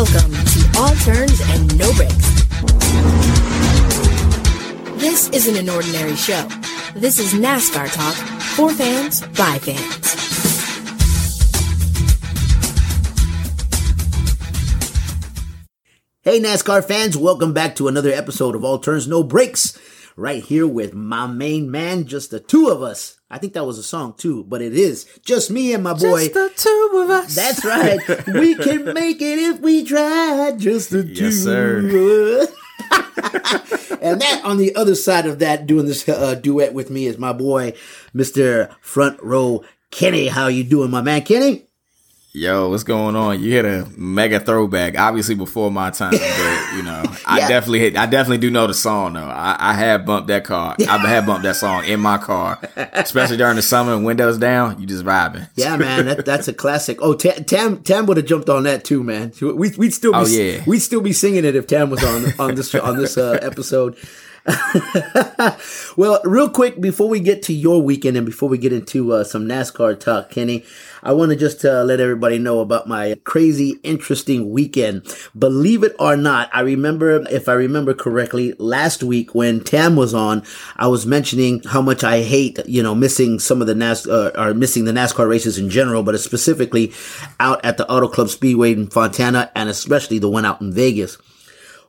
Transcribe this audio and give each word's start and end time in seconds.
Welcome 0.00 0.32
to 0.32 0.78
All 0.78 0.94
Turns 0.94 1.42
and 1.42 1.78
No 1.78 1.92
Breaks. 1.92 2.44
This 4.98 5.28
isn't 5.28 5.58
an 5.58 5.68
ordinary 5.68 6.16
show. 6.16 6.48
This 6.94 7.18
is 7.18 7.34
NASCAR 7.34 7.92
talk 7.92 8.14
for 8.56 8.70
fans 8.72 9.20
by 9.36 9.58
fans. 9.58 10.06
Hey, 16.22 16.40
NASCAR 16.40 16.82
fans, 16.82 17.18
welcome 17.18 17.52
back 17.52 17.76
to 17.76 17.86
another 17.86 18.10
episode 18.10 18.54
of 18.54 18.64
All 18.64 18.78
Turns 18.78 19.06
No 19.06 19.22
Breaks. 19.22 19.78
Right 20.16 20.42
here 20.42 20.66
with 20.66 20.94
my 20.94 21.26
main 21.26 21.70
man, 21.70 22.06
just 22.06 22.30
the 22.30 22.40
two 22.40 22.68
of 22.68 22.82
us. 22.82 23.19
I 23.30 23.38
think 23.38 23.52
that 23.52 23.64
was 23.64 23.78
a 23.78 23.82
song 23.82 24.14
too, 24.16 24.44
but 24.44 24.60
it 24.60 24.74
is 24.74 25.06
just 25.24 25.50
me 25.50 25.72
and 25.72 25.84
my 25.84 25.94
boy. 25.94 26.28
Just 26.28 26.34
the 26.34 26.52
two 26.56 26.90
of 27.02 27.10
us. 27.10 27.34
That's 27.34 27.64
right. 27.64 27.98
we 28.26 28.56
can 28.56 28.92
make 28.92 29.22
it 29.22 29.38
if 29.38 29.60
we 29.60 29.84
try. 29.84 30.52
Just 30.56 30.90
the 30.90 31.04
two. 31.04 31.26
Yes, 31.26 31.36
sir. 31.36 31.78
and 34.02 34.20
that 34.20 34.40
on 34.44 34.56
the 34.58 34.74
other 34.74 34.96
side 34.96 35.26
of 35.26 35.38
that, 35.38 35.66
doing 35.66 35.86
this 35.86 36.08
uh, 36.08 36.34
duet 36.34 36.74
with 36.74 36.90
me 36.90 37.06
is 37.06 37.18
my 37.18 37.32
boy, 37.32 37.72
Mister 38.12 38.70
Front 38.80 39.22
Row 39.22 39.64
Kenny. 39.92 40.26
How 40.26 40.48
you 40.48 40.64
doing, 40.64 40.90
my 40.90 41.02
man, 41.02 41.22
Kenny? 41.22 41.66
Yo, 42.32 42.68
what's 42.68 42.84
going 42.84 43.16
on? 43.16 43.42
You 43.42 43.50
hit 43.50 43.64
a 43.64 43.88
mega 43.96 44.38
throwback, 44.38 44.96
obviously 44.96 45.34
before 45.34 45.68
my 45.68 45.90
time, 45.90 46.12
but 46.12 46.72
you 46.76 46.82
know, 46.84 47.02
I 47.26 47.40
definitely 47.48 47.80
hit. 47.80 47.96
I 47.96 48.06
definitely 48.06 48.38
do 48.38 48.50
know 48.52 48.68
the 48.68 48.74
song 48.74 49.14
though. 49.14 49.24
I, 49.24 49.56
I 49.58 49.72
have 49.72 50.06
bumped 50.06 50.28
that 50.28 50.44
car. 50.44 50.76
I 50.88 50.96
have 51.08 51.26
bumped 51.26 51.42
that 51.42 51.56
song 51.56 51.84
in 51.86 51.98
my 51.98 52.18
car, 52.18 52.60
especially 52.92 53.36
during 53.36 53.56
the 53.56 53.62
summer, 53.62 53.94
and 53.94 54.04
windows 54.04 54.38
down. 54.38 54.80
You 54.80 54.86
just 54.86 55.04
vibing. 55.04 55.48
Yeah, 55.56 55.76
man, 55.76 56.06
that, 56.06 56.24
that's 56.24 56.46
a 56.46 56.52
classic. 56.52 56.98
Oh, 57.02 57.14
Ta- 57.14 57.42
Tam 57.48 57.82
Tam 57.82 58.06
would 58.06 58.16
have 58.16 58.26
jumped 58.26 58.48
on 58.48 58.62
that 58.62 58.84
too, 58.84 59.02
man. 59.02 59.32
We, 59.42 59.70
we'd 59.70 59.92
still 59.92 60.12
be, 60.12 60.18
Oh, 60.18 60.26
yeah. 60.26 60.62
we'd 60.68 60.78
still 60.78 61.00
be 61.00 61.12
singing 61.12 61.44
it 61.44 61.56
if 61.56 61.66
Tam 61.66 61.90
was 61.90 62.04
on 62.04 62.26
on 62.38 62.54
this 62.54 62.72
on 62.76 62.96
this 62.96 63.18
uh, 63.18 63.40
episode. 63.42 63.96
well, 65.96 66.20
real 66.24 66.48
quick 66.48 66.80
before 66.80 67.08
we 67.08 67.20
get 67.20 67.42
to 67.42 67.52
your 67.52 67.82
weekend 67.82 68.16
and 68.16 68.24
before 68.24 68.48
we 68.48 68.56
get 68.56 68.72
into 68.72 69.12
uh, 69.12 69.24
some 69.24 69.46
NASCAR 69.46 69.98
talk, 70.00 70.30
Kenny, 70.30 70.64
I 71.02 71.12
want 71.12 71.30
to 71.30 71.36
just 71.36 71.64
uh, 71.64 71.82
let 71.84 72.00
everybody 72.00 72.38
know 72.38 72.60
about 72.60 72.88
my 72.88 73.18
crazy, 73.24 73.78
interesting 73.82 74.50
weekend. 74.50 75.02
Believe 75.38 75.82
it 75.82 75.94
or 75.98 76.16
not, 76.16 76.48
I 76.54 76.60
remember, 76.60 77.26
if 77.28 77.48
I 77.48 77.52
remember 77.52 77.92
correctly, 77.92 78.54
last 78.58 79.02
week 79.02 79.34
when 79.34 79.60
Tam 79.60 79.94
was 79.94 80.14
on, 80.14 80.42
I 80.76 80.86
was 80.86 81.04
mentioning 81.04 81.62
how 81.64 81.82
much 81.82 82.02
I 82.02 82.22
hate, 82.22 82.58
you 82.66 82.82
know, 82.82 82.94
missing 82.94 83.38
some 83.38 83.60
of 83.60 83.66
the 83.66 83.74
NAS 83.74 84.06
uh, 84.06 84.32
or 84.36 84.54
missing 84.54 84.86
the 84.86 84.92
NASCAR 84.92 85.28
races 85.28 85.58
in 85.58 85.68
general, 85.68 86.02
but 86.02 86.18
specifically 86.18 86.92
out 87.38 87.62
at 87.64 87.76
the 87.76 87.88
Auto 87.90 88.08
Club 88.08 88.30
Speedway 88.30 88.72
in 88.72 88.88
Fontana 88.88 89.50
and 89.54 89.68
especially 89.68 90.18
the 90.18 90.30
one 90.30 90.46
out 90.46 90.60
in 90.62 90.72
Vegas. 90.72 91.18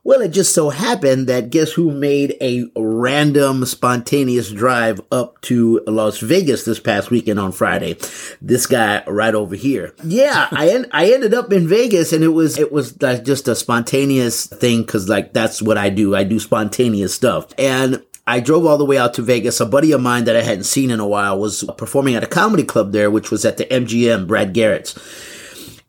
Well, 0.04 0.20
it 0.20 0.30
just 0.30 0.52
so 0.52 0.70
happened 0.70 1.28
that 1.28 1.50
guess 1.50 1.72
who 1.72 1.92
made 1.92 2.36
a 2.40 2.64
random 2.74 3.64
spontaneous 3.64 4.50
drive 4.50 5.00
up 5.12 5.40
to 5.42 5.80
Las 5.86 6.18
Vegas 6.18 6.64
this 6.64 6.80
past 6.80 7.10
weekend 7.12 7.38
on 7.38 7.52
Friday? 7.52 7.96
This 8.40 8.66
guy 8.66 9.04
right 9.06 9.32
over 9.34 9.54
here. 9.54 9.94
Yeah, 10.02 10.48
I 10.50 10.70
en- 10.70 10.88
I 10.90 11.12
ended 11.12 11.34
up 11.34 11.52
in 11.52 11.68
Vegas 11.68 12.12
and 12.12 12.24
it 12.24 12.28
was 12.28 12.58
it 12.58 12.72
was 12.72 13.00
like 13.00 13.24
just 13.24 13.46
a 13.46 13.54
spontaneous 13.54 14.46
thing 14.46 14.84
cuz 14.84 15.08
like 15.08 15.32
that's 15.32 15.62
what 15.62 15.78
I 15.78 15.88
do. 15.88 16.16
I 16.16 16.24
do 16.24 16.40
spontaneous 16.40 17.14
stuff. 17.14 17.46
And 17.56 18.02
I 18.26 18.40
drove 18.40 18.66
all 18.66 18.78
the 18.78 18.84
way 18.84 18.98
out 18.98 19.14
to 19.14 19.22
Vegas. 19.22 19.60
A 19.60 19.66
buddy 19.66 19.92
of 19.92 20.00
mine 20.00 20.24
that 20.24 20.34
I 20.34 20.42
hadn't 20.42 20.64
seen 20.64 20.90
in 20.90 20.98
a 20.98 21.06
while 21.06 21.38
was 21.38 21.62
performing 21.76 22.16
at 22.16 22.24
a 22.24 22.28
comedy 22.28 22.64
club 22.64 22.90
there, 22.90 23.10
which 23.10 23.30
was 23.30 23.44
at 23.44 23.56
the 23.56 23.66
MGM, 23.66 24.26
Brad 24.26 24.52
Garrett's 24.52 24.98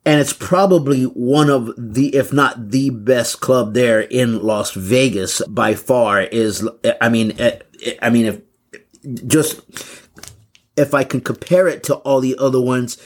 and 0.05 0.19
it's 0.19 0.33
probably 0.33 1.03
one 1.03 1.49
of 1.49 1.71
the 1.77 2.15
if 2.15 2.33
not 2.33 2.71
the 2.71 2.89
best 2.89 3.39
club 3.39 3.73
there 3.73 4.01
in 4.01 4.41
Las 4.41 4.71
Vegas 4.71 5.41
by 5.47 5.75
far 5.75 6.21
is 6.21 6.67
I 7.01 7.09
mean 7.09 7.39
eh, 7.39 7.59
eh, 7.85 7.93
I 8.01 8.09
mean 8.09 8.25
if 8.25 8.41
just 9.27 9.61
if 10.75 10.93
I 10.93 11.03
can 11.03 11.21
compare 11.21 11.67
it 11.67 11.83
to 11.83 11.95
all 11.97 12.19
the 12.19 12.37
other 12.37 12.61
ones 12.61 12.97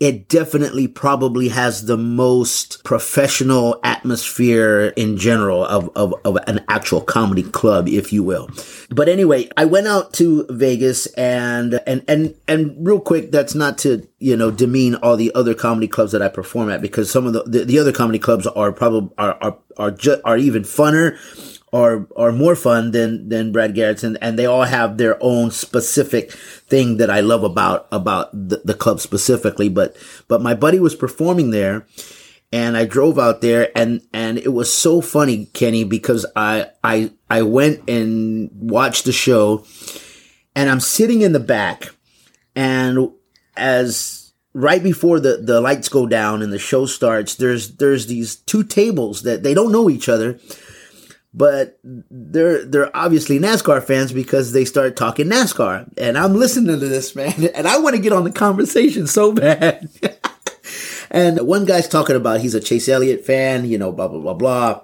it 0.00 0.28
definitely 0.28 0.88
probably 0.88 1.50
has 1.50 1.84
the 1.84 1.98
most 1.98 2.82
professional 2.84 3.78
atmosphere 3.84 4.94
in 4.96 5.18
general 5.18 5.62
of, 5.62 5.90
of, 5.94 6.14
of 6.24 6.38
an 6.46 6.64
actual 6.68 7.02
comedy 7.02 7.42
club, 7.42 7.86
if 7.86 8.10
you 8.10 8.22
will. 8.22 8.48
But 8.88 9.10
anyway, 9.10 9.50
I 9.58 9.66
went 9.66 9.86
out 9.86 10.14
to 10.14 10.46
Vegas 10.48 11.04
and, 11.08 11.80
and, 11.86 12.02
and, 12.08 12.34
and 12.48 12.74
real 12.78 12.98
quick, 12.98 13.30
that's 13.30 13.54
not 13.54 13.76
to, 13.78 14.08
you 14.18 14.38
know, 14.38 14.50
demean 14.50 14.94
all 14.96 15.18
the 15.18 15.34
other 15.34 15.54
comedy 15.54 15.86
clubs 15.86 16.12
that 16.12 16.22
I 16.22 16.28
perform 16.28 16.70
at 16.70 16.80
because 16.80 17.10
some 17.10 17.26
of 17.26 17.34
the, 17.34 17.42
the, 17.42 17.64
the 17.66 17.78
other 17.78 17.92
comedy 17.92 18.18
clubs 18.18 18.46
are 18.46 18.72
probably, 18.72 19.14
are, 19.18 19.36
are, 19.42 19.58
are 19.76 19.90
just, 19.90 20.22
are 20.24 20.38
even 20.38 20.62
funner 20.62 21.18
are 21.72 22.06
are 22.16 22.32
more 22.32 22.56
fun 22.56 22.90
than 22.90 23.28
than 23.28 23.52
Brad 23.52 23.74
Garrett's 23.74 24.02
and, 24.02 24.18
and 24.20 24.38
they 24.38 24.46
all 24.46 24.64
have 24.64 24.98
their 24.98 25.16
own 25.20 25.50
specific 25.50 26.32
thing 26.32 26.96
that 26.96 27.10
I 27.10 27.20
love 27.20 27.44
about 27.44 27.86
about 27.92 28.30
the, 28.32 28.62
the 28.64 28.74
club 28.74 29.00
specifically 29.00 29.68
but 29.68 29.96
but 30.28 30.42
my 30.42 30.54
buddy 30.54 30.80
was 30.80 30.94
performing 30.94 31.50
there 31.50 31.86
and 32.52 32.76
I 32.76 32.84
drove 32.84 33.18
out 33.18 33.40
there 33.40 33.70
and 33.76 34.02
and 34.12 34.38
it 34.38 34.52
was 34.52 34.72
so 34.72 35.00
funny 35.00 35.46
Kenny 35.46 35.84
because 35.84 36.26
I 36.34 36.66
I 36.82 37.12
I 37.28 37.42
went 37.42 37.88
and 37.88 38.50
watched 38.52 39.04
the 39.04 39.12
show 39.12 39.64
and 40.56 40.68
I'm 40.68 40.80
sitting 40.80 41.22
in 41.22 41.32
the 41.32 41.40
back 41.40 41.94
and 42.56 43.10
as 43.56 44.32
right 44.54 44.82
before 44.82 45.20
the 45.20 45.36
the 45.36 45.60
lights 45.60 45.88
go 45.88 46.06
down 46.06 46.42
and 46.42 46.52
the 46.52 46.58
show 46.58 46.86
starts 46.86 47.36
there's 47.36 47.76
there's 47.76 48.06
these 48.06 48.34
two 48.34 48.64
tables 48.64 49.22
that 49.22 49.44
they 49.44 49.54
don't 49.54 49.70
know 49.70 49.88
each 49.88 50.08
other 50.08 50.40
but 51.32 51.78
they're 51.82 52.64
they're 52.64 52.96
obviously 52.96 53.38
NASCAR 53.38 53.82
fans 53.82 54.12
because 54.12 54.52
they 54.52 54.64
start 54.64 54.96
talking 54.96 55.26
NASCAR, 55.26 55.88
and 55.96 56.18
I'm 56.18 56.34
listening 56.34 56.78
to 56.78 56.88
this 56.88 57.14
man, 57.14 57.48
and 57.54 57.68
I 57.68 57.78
want 57.78 57.96
to 57.96 58.02
get 58.02 58.12
on 58.12 58.24
the 58.24 58.32
conversation 58.32 59.06
so 59.06 59.32
bad. 59.32 59.88
and 61.10 61.40
one 61.40 61.64
guy's 61.64 61.88
talking 61.88 62.16
about 62.16 62.40
he's 62.40 62.54
a 62.54 62.60
Chase 62.60 62.88
Elliott 62.88 63.24
fan, 63.24 63.64
you 63.64 63.78
know, 63.78 63.92
blah 63.92 64.08
blah 64.08 64.20
blah 64.20 64.34
blah. 64.34 64.80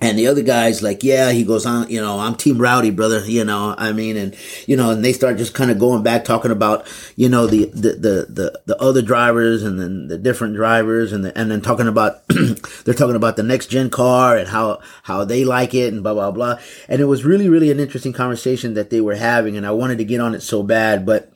And 0.00 0.18
the 0.18 0.26
other 0.26 0.42
guy's 0.42 0.82
like, 0.82 1.02
yeah, 1.02 1.30
he 1.30 1.44
goes 1.44 1.64
on, 1.64 1.88
you 1.88 2.00
know, 2.00 2.18
I'm 2.18 2.34
Team 2.34 2.58
Rowdy, 2.58 2.90
brother, 2.90 3.24
you 3.24 3.44
know, 3.44 3.74
I 3.78 3.92
mean, 3.92 4.16
and, 4.16 4.36
you 4.66 4.76
know, 4.76 4.90
and 4.90 5.04
they 5.04 5.12
start 5.12 5.38
just 5.38 5.54
kind 5.54 5.70
of 5.70 5.78
going 5.78 6.02
back 6.02 6.24
talking 6.24 6.50
about, 6.50 6.86
you 7.16 7.28
know, 7.28 7.46
the, 7.46 7.66
the, 7.66 7.92
the, 7.92 8.26
the, 8.28 8.60
the 8.66 8.82
other 8.82 9.02
drivers 9.02 9.62
and 9.62 9.80
then 9.80 10.08
the 10.08 10.18
different 10.18 10.56
drivers 10.56 11.12
and 11.12 11.24
the, 11.24 11.38
and 11.38 11.50
then 11.50 11.62
talking 11.62 11.88
about, 11.88 12.26
they're 12.84 12.92
talking 12.92 13.16
about 13.16 13.36
the 13.36 13.42
next 13.44 13.68
gen 13.68 13.88
car 13.88 14.36
and 14.36 14.48
how, 14.48 14.80
how 15.04 15.24
they 15.24 15.44
like 15.44 15.74
it 15.74 15.92
and 15.92 16.02
blah, 16.02 16.12
blah, 16.12 16.32
blah. 16.32 16.58
And 16.88 17.00
it 17.00 17.06
was 17.06 17.24
really, 17.24 17.48
really 17.48 17.70
an 17.70 17.80
interesting 17.80 18.12
conversation 18.12 18.74
that 18.74 18.90
they 18.90 19.00
were 19.00 19.14
having. 19.14 19.56
And 19.56 19.66
I 19.66 19.70
wanted 19.70 19.98
to 19.98 20.04
get 20.04 20.20
on 20.20 20.34
it 20.34 20.42
so 20.42 20.62
bad, 20.62 21.06
but 21.06 21.32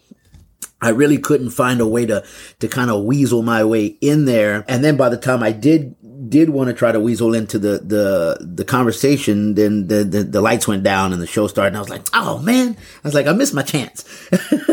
I 0.81 0.91
really 0.91 1.19
couldn't 1.19 1.51
find 1.51 1.81
a 1.81 1.87
way 1.87 2.07
to, 2.07 2.25
to 2.61 2.69
kind 2.69 2.91
of 2.91 3.05
weasel 3.05 3.43
my 3.43 3.65
way 3.65 3.87
in 3.87 4.27
there. 4.27 4.65
And 4.69 4.85
then 4.85 4.97
by 4.97 5.09
the 5.09 5.17
time 5.17 5.43
I 5.43 5.51
did, 5.51 5.97
did 6.29 6.51
want 6.51 6.69
to 6.69 6.75
try 6.75 6.93
to 6.93 7.01
weasel 7.01 7.35
into 7.35 7.59
the, 7.59 7.79
the, 7.79 8.39
the 8.41 8.65
conversation, 8.65 9.55
then 9.55 9.87
the, 9.87 10.05
the, 10.05 10.23
the 10.25 10.41
lights 10.41 10.69
went 10.69 10.83
down 10.83 11.13
and 11.13 11.21
the 11.23 11.27
show 11.27 11.47
started 11.47 11.69
and 11.69 11.77
I 11.77 11.81
was 11.81 11.89
like, 11.89 12.03
oh 12.13 12.39
man, 12.41 12.77
I 12.77 13.09
was 13.09 13.15
like, 13.15 13.27
I 13.27 13.33
missed 13.33 13.55
my 13.55 13.63
chance. 13.63 14.05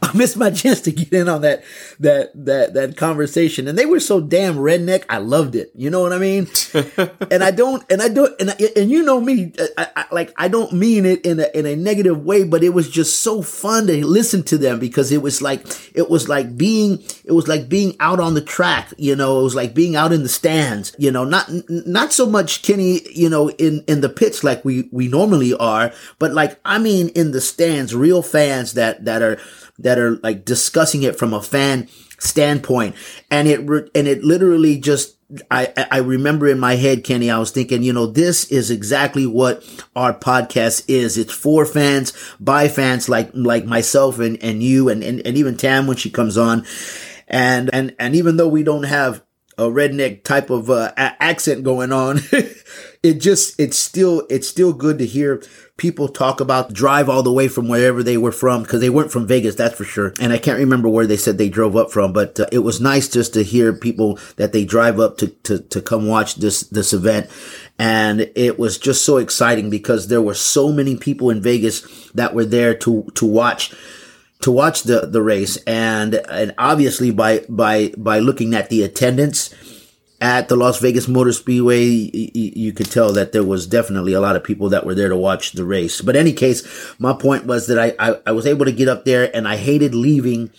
I 0.02 0.16
missed 0.16 0.36
my 0.36 0.50
chance 0.50 0.80
to 0.82 0.92
get 0.92 1.12
in 1.12 1.28
on 1.28 1.42
that, 1.42 1.62
that, 1.98 2.32
that, 2.46 2.74
that 2.74 2.96
conversation. 2.96 3.68
And 3.68 3.76
they 3.76 3.86
were 3.86 4.00
so 4.00 4.20
damn 4.20 4.56
redneck. 4.56 5.04
I 5.08 5.18
loved 5.18 5.54
it. 5.54 5.70
You 5.74 5.90
know 5.90 6.00
what 6.00 6.12
I 6.12 6.18
mean? 6.18 6.48
and 7.30 7.44
I 7.44 7.50
don't, 7.50 7.84
and 7.90 8.00
I 8.00 8.08
don't, 8.08 8.40
and, 8.40 8.50
I, 8.50 8.56
and 8.76 8.90
you 8.90 9.02
know 9.02 9.20
me, 9.20 9.52
I, 9.76 9.88
I, 9.96 10.04
like, 10.10 10.32
I 10.36 10.48
don't 10.48 10.72
mean 10.72 11.04
it 11.04 11.24
in 11.26 11.40
a, 11.40 11.48
in 11.54 11.66
a 11.66 11.76
negative 11.76 12.24
way, 12.24 12.44
but 12.44 12.64
it 12.64 12.70
was 12.70 12.88
just 12.88 13.20
so 13.20 13.42
fun 13.42 13.88
to 13.88 14.06
listen 14.06 14.42
to 14.44 14.58
them 14.58 14.78
because 14.78 15.12
it 15.12 15.20
was 15.20 15.42
like, 15.42 15.66
it 15.94 16.08
was 16.08 16.28
like 16.28 16.56
being, 16.56 17.02
it 17.24 17.32
was 17.32 17.46
like 17.46 17.68
being 17.68 17.94
out 18.00 18.20
on 18.20 18.34
the 18.34 18.40
track, 18.40 18.92
you 18.96 19.14
know, 19.14 19.40
it 19.40 19.44
was 19.44 19.54
like 19.54 19.74
being 19.74 19.96
out 19.96 20.12
in 20.12 20.22
the 20.22 20.28
stands, 20.28 20.94
you 20.98 21.10
know, 21.10 21.24
not, 21.24 21.50
not 21.68 22.12
so 22.12 22.24
much 22.24 22.62
Kenny, 22.62 23.00
you 23.12 23.28
know, 23.28 23.50
in, 23.50 23.84
in 23.86 24.00
the 24.00 24.08
pits 24.08 24.42
like 24.42 24.64
we, 24.64 24.88
we 24.92 25.08
normally 25.08 25.54
are, 25.54 25.92
but 26.18 26.32
like, 26.32 26.58
I 26.64 26.78
mean, 26.78 27.10
in 27.10 27.32
the 27.32 27.40
stands, 27.40 27.94
real 27.94 28.22
fans 28.22 28.74
that, 28.74 29.04
that 29.04 29.20
are, 29.20 29.38
that 29.80 29.98
are 29.98 30.16
like 30.22 30.44
discussing 30.44 31.02
it 31.02 31.18
from 31.18 31.34
a 31.34 31.42
fan 31.42 31.88
standpoint. 32.18 32.94
And 33.30 33.48
it, 33.48 33.68
re- 33.68 33.88
and 33.94 34.06
it 34.06 34.22
literally 34.22 34.78
just, 34.78 35.16
I, 35.50 35.72
I 35.90 35.98
remember 35.98 36.48
in 36.48 36.58
my 36.58 36.74
head, 36.74 37.04
Kenny, 37.04 37.30
I 37.30 37.38
was 37.38 37.50
thinking, 37.52 37.82
you 37.82 37.92
know, 37.92 38.06
this 38.06 38.50
is 38.50 38.70
exactly 38.70 39.26
what 39.26 39.62
our 39.94 40.12
podcast 40.12 40.84
is. 40.88 41.16
It's 41.16 41.32
for 41.32 41.64
fans, 41.64 42.12
by 42.40 42.68
fans 42.68 43.08
like, 43.08 43.30
like 43.32 43.64
myself 43.64 44.18
and, 44.18 44.42
and 44.42 44.62
you 44.62 44.88
and, 44.88 45.04
and, 45.04 45.24
and 45.24 45.36
even 45.36 45.56
Tam 45.56 45.86
when 45.86 45.96
she 45.96 46.10
comes 46.10 46.36
on. 46.36 46.66
And, 47.28 47.70
and, 47.72 47.94
and 47.98 48.16
even 48.16 48.38
though 48.38 48.48
we 48.48 48.64
don't 48.64 48.82
have 48.82 49.22
a 49.60 49.70
redneck 49.70 50.24
type 50.24 50.50
of 50.50 50.70
uh, 50.70 50.92
a- 50.96 51.22
accent 51.22 51.62
going 51.62 51.92
on, 51.92 52.20
it 53.02 53.14
just 53.20 53.60
it's 53.60 53.78
still 53.78 54.26
it's 54.30 54.48
still 54.48 54.72
good 54.72 54.98
to 54.98 55.06
hear 55.06 55.42
people 55.80 56.08
talk 56.08 56.40
about 56.40 56.74
drive 56.74 57.08
all 57.08 57.22
the 57.22 57.32
way 57.32 57.48
from 57.48 57.66
wherever 57.66 58.02
they 58.02 58.18
were 58.18 58.30
from 58.30 58.62
because 58.62 58.82
they 58.82 58.90
weren't 58.90 59.10
from 59.10 59.26
Vegas, 59.26 59.54
that's 59.54 59.74
for 59.74 59.84
sure. 59.84 60.12
And 60.20 60.30
I 60.30 60.36
can't 60.36 60.58
remember 60.58 60.90
where 60.90 61.06
they 61.06 61.16
said 61.16 61.38
they 61.38 61.48
drove 61.48 61.74
up 61.74 61.90
from, 61.90 62.12
but 62.12 62.38
uh, 62.38 62.46
it 62.52 62.58
was 62.58 62.82
nice 62.82 63.08
just 63.08 63.32
to 63.32 63.42
hear 63.42 63.72
people 63.72 64.18
that 64.36 64.52
they 64.52 64.66
drive 64.66 65.00
up 65.00 65.16
to, 65.18 65.28
to, 65.28 65.58
to 65.58 65.80
come 65.80 66.06
watch 66.06 66.34
this, 66.34 66.60
this 66.64 66.92
event. 66.92 67.30
And 67.78 68.30
it 68.36 68.58
was 68.58 68.76
just 68.76 69.06
so 69.06 69.16
exciting 69.16 69.70
because 69.70 70.08
there 70.08 70.20
were 70.20 70.34
so 70.34 70.70
many 70.70 70.96
people 70.96 71.30
in 71.30 71.40
Vegas 71.40 72.10
that 72.10 72.34
were 72.34 72.44
there 72.44 72.74
to, 72.74 73.10
to 73.14 73.24
watch 73.24 73.72
to 74.40 74.50
watch 74.50 74.84
the, 74.84 75.00
the 75.06 75.22
race 75.22 75.56
and 75.66 76.14
and 76.14 76.54
obviously 76.58 77.10
by 77.10 77.44
by 77.48 77.92
by 77.96 78.18
looking 78.18 78.54
at 78.54 78.70
the 78.70 78.82
attendance 78.82 79.54
at 80.20 80.48
the 80.48 80.56
Las 80.56 80.78
Vegas 80.80 81.08
Motor 81.08 81.32
Speedway, 81.32 81.82
you, 81.82 82.72
could 82.74 82.90
tell 82.90 83.12
that 83.14 83.32
there 83.32 83.42
was 83.42 83.66
definitely 83.66 84.12
a 84.12 84.20
lot 84.20 84.36
of 84.36 84.44
people 84.44 84.68
that 84.68 84.84
were 84.84 84.94
there 84.94 85.08
to 85.08 85.16
watch 85.16 85.52
the 85.52 85.64
race. 85.64 86.02
But 86.02 86.14
any 86.14 86.34
case, 86.34 86.94
my 86.98 87.14
point 87.14 87.46
was 87.46 87.68
that 87.68 87.78
I, 87.78 87.94
I, 87.98 88.20
I 88.26 88.32
was 88.32 88.46
able 88.46 88.66
to 88.66 88.72
get 88.72 88.86
up 88.86 89.06
there 89.06 89.34
and 89.34 89.48
I 89.48 89.56
hated 89.56 89.94
leaving. 89.94 90.50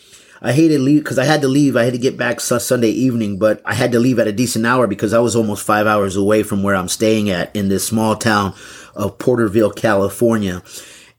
I 0.42 0.54
hated 0.54 0.82
leave 0.82 1.04
because 1.04 1.20
I 1.20 1.26
had 1.26 1.42
to 1.42 1.48
leave. 1.48 1.76
I 1.76 1.84
had 1.84 1.94
to 1.94 2.00
get 2.00 2.18
back 2.18 2.40
Sunday 2.40 2.90
evening, 2.90 3.38
but 3.38 3.62
I 3.64 3.76
had 3.76 3.92
to 3.92 4.00
leave 4.00 4.18
at 4.18 4.28
a 4.28 4.32
decent 4.32 4.66
hour 4.66 4.88
because 4.88 5.14
I 5.14 5.20
was 5.20 5.36
almost 5.36 5.64
five 5.64 5.86
hours 5.86 6.16
away 6.16 6.42
from 6.42 6.64
where 6.64 6.76
I'm 6.76 6.88
staying 6.88 7.30
at 7.30 7.56
in 7.56 7.70
this 7.70 7.86
small 7.86 8.16
town 8.16 8.56
of 8.96 9.20
Porterville, 9.20 9.76
California. 9.76 10.64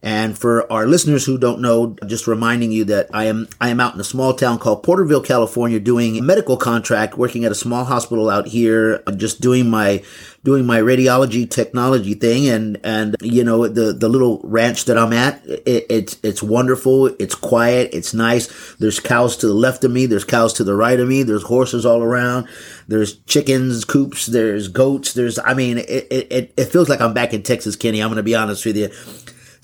And 0.05 0.37
for 0.37 0.71
our 0.73 0.85
listeners 0.85 1.25
who 1.25 1.39
don't 1.39 1.61
know, 1.61 1.95
just 2.07 2.27
reminding 2.27 2.73
you 2.73 2.85
that 2.87 3.09
I 3.15 3.27
am 3.27 3.49
I 3.61 3.69
am 3.69 3.79
out 3.79 3.95
in 3.95 4.01
a 4.01 4.05
small 4.05 4.35
town 4.35 4.59
called 4.59 4.83
Porterville, 4.83 5.21
California, 5.21 5.79
doing 5.79 6.19
a 6.19 6.23
medical 6.23 6.57
contract, 6.57 7.17
working 7.17 7.45
at 7.45 7.53
a 7.53 7.55
small 7.55 7.85
hospital 7.85 8.29
out 8.29 8.49
here, 8.49 9.01
uh, 9.07 9.13
just 9.13 9.41
doing 9.41 9.71
my 9.71 10.03
doing 10.43 10.67
my 10.67 10.81
radiology 10.81 11.49
technology 11.49 12.15
thing. 12.15 12.49
And 12.49 12.81
and 12.83 13.15
you 13.23 13.45
know 13.45 13.69
the 13.69 13.93
the 13.93 14.09
little 14.09 14.41
ranch 14.43 14.87
that 14.87 14.99
I'm 14.99 15.13
at, 15.13 15.41
it, 15.47 15.87
it's 15.89 16.19
it's 16.25 16.43
wonderful. 16.43 17.07
It's 17.21 17.37
quiet. 17.37 17.91
It's 17.93 18.13
nice. 18.13 18.75
There's 18.81 18.99
cows 18.99 19.37
to 19.37 19.47
the 19.47 19.55
left 19.55 19.85
of 19.85 19.93
me. 19.93 20.07
There's 20.07 20.25
cows 20.25 20.53
to 20.55 20.65
the 20.65 20.75
right 20.75 20.99
of 20.99 21.07
me. 21.07 21.23
There's 21.23 21.45
horses 21.45 21.87
all 21.87 22.03
around. 22.03 22.49
There's 22.89 23.19
chickens, 23.21 23.85
coops. 23.85 24.27
There's 24.27 24.67
goats. 24.67 25.15
There's 25.15 25.39
I 25.39 25.55
mean 25.55 25.79
it 25.79 26.09
it, 26.11 26.55
it 26.57 26.65
feels 26.73 26.89
like 26.89 27.01
I'm 27.01 27.15
back 27.15 27.33
in 27.33 27.45
Texas, 27.45 27.77
Kenny. 27.77 28.03
I'm 28.03 28.09
gonna 28.11 28.25
be 28.25 28.35
honest 28.35 28.67
with 28.67 28.77
you 28.77 28.91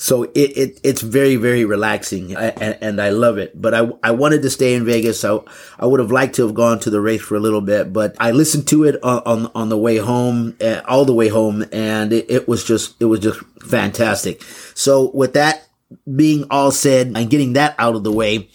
so 0.00 0.22
it, 0.22 0.56
it 0.56 0.80
it's 0.84 1.02
very 1.02 1.34
very 1.34 1.64
relaxing 1.64 2.36
and, 2.36 2.78
and, 2.80 3.02
I 3.02 3.10
love 3.10 3.36
it. 3.36 3.60
But 3.60 3.74
I 3.74 3.90
I 4.04 4.12
wanted 4.12 4.42
to 4.42 4.50
stay 4.50 4.74
in 4.74 4.84
Vegas. 4.84 5.18
So 5.18 5.44
I 5.76 5.86
would 5.86 5.98
have 5.98 6.12
liked 6.12 6.36
to 6.36 6.46
have 6.46 6.54
gone 6.54 6.78
to 6.80 6.90
the 6.90 7.00
race 7.00 7.20
for 7.20 7.34
a 7.34 7.40
little 7.40 7.60
bit, 7.60 7.92
but 7.92 8.14
I 8.20 8.30
listened 8.30 8.68
to 8.68 8.84
it 8.84 9.02
on 9.02 9.22
on, 9.26 9.50
on 9.56 9.68
the 9.68 9.76
way 9.76 9.96
home, 9.96 10.56
uh, 10.60 10.82
all 10.86 11.04
the 11.04 11.12
way 11.12 11.26
home, 11.28 11.64
and 11.72 12.12
it, 12.12 12.30
it 12.30 12.48
was 12.48 12.62
just 12.62 12.94
it 13.00 13.06
was 13.06 13.18
just 13.18 13.40
fantastic. 13.60 14.40
So 14.74 15.10
with 15.10 15.32
that 15.32 15.66
being 16.14 16.46
all 16.48 16.70
said 16.70 17.08
and 17.16 17.28
getting 17.28 17.54
that 17.54 17.74
out 17.76 17.96
of 17.96 18.04
the 18.04 18.12
way, 18.12 18.48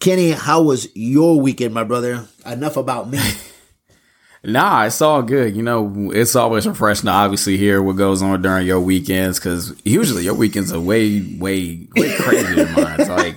Kenny, 0.00 0.32
how 0.32 0.62
was 0.62 0.88
your 0.96 1.40
weekend, 1.40 1.74
my 1.74 1.84
brother? 1.84 2.26
Enough 2.44 2.76
about 2.76 3.08
me. 3.08 3.20
Nah, 4.44 4.86
it's 4.86 5.00
all 5.00 5.22
good. 5.22 5.54
You 5.54 5.62
know, 5.62 6.10
it's 6.12 6.34
always 6.34 6.66
refreshing 6.66 7.06
to 7.06 7.12
obviously 7.12 7.56
hear 7.56 7.80
what 7.80 7.96
goes 7.96 8.22
on 8.22 8.42
during 8.42 8.66
your 8.66 8.80
weekends 8.80 9.38
because 9.38 9.72
usually 9.84 10.24
your 10.24 10.34
weekends 10.34 10.72
are 10.72 10.80
way, 10.80 11.20
way, 11.38 11.86
way 11.94 12.16
crazier 12.16 12.64
than 12.64 12.72
mine. 12.74 13.00
It's 13.00 13.08
like, 13.08 13.36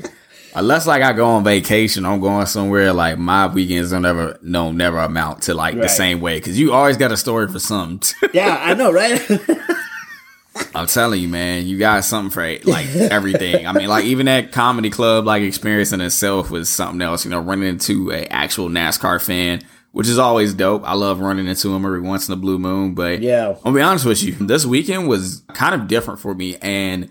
unless 0.56 0.88
like 0.88 1.04
I 1.04 1.14
go 1.14 1.28
on 1.28 1.44
vacation, 1.44 2.08
I'm 2.08 2.22
going 2.22 2.48
somewhere 2.48 2.92
like 2.92 3.20
my 3.20 3.46
weekends 3.46 3.92
don't 3.92 4.04
ever, 4.04 4.40
no, 4.42 4.72
never 4.72 4.98
amount 4.98 5.44
to 5.44 5.54
like 5.54 5.76
right. 5.76 5.84
the 5.84 5.90
same 5.90 6.22
way 6.22 6.38
because 6.40 6.60
you 6.60 6.74
always 6.74 6.98
got 6.98 7.12
a 7.12 7.18
story 7.18 7.48
for 7.50 7.60
something. 7.60 8.30
yeah, 8.34 8.58
I 8.60 8.74
know, 8.74 8.92
right? 8.92 9.22
I'm 10.74 10.88
telling 10.88 11.22
you, 11.22 11.28
man, 11.28 11.68
you 11.68 11.78
got 11.78 12.04
something 12.04 12.32
for 12.32 12.68
like 12.68 12.88
everything. 12.96 13.68
I 13.68 13.74
mean, 13.74 13.90
like 13.90 14.06
even 14.06 14.26
that 14.26 14.54
comedy 14.54 14.90
club 14.90 15.26
like 15.26 15.44
experience 15.44 15.92
in 15.92 16.02
itself 16.02 16.50
was 16.50 16.68
something 16.68 17.02
else. 17.02 17.26
You 17.26 17.32
know, 17.32 17.42
running 17.42 17.68
into 17.68 18.12
a 18.12 18.26
actual 18.28 18.70
NASCAR 18.70 19.22
fan 19.22 19.62
which 19.96 20.10
is 20.10 20.20
always 20.20 20.54
dope. 20.54 20.84
I 20.84 20.92
love 20.92 21.22
running 21.22 21.48
into 21.48 21.74
him 21.74 21.86
every 21.86 22.02
once 22.02 22.28
in 22.28 22.34
a 22.34 22.36
blue 22.36 22.60
moon. 22.60 22.96
But 22.96 23.22
yeah, 23.22 23.56
I'll 23.64 23.72
be 23.72 23.80
honest 23.80 24.06
with 24.06 24.22
you, 24.24 24.34
this 24.34 24.66
weekend 24.66 25.08
was 25.08 25.42
kind 25.54 25.74
of 25.74 25.88
different 25.88 26.20
for 26.20 26.36
me. 26.36 26.58
And 26.58 27.10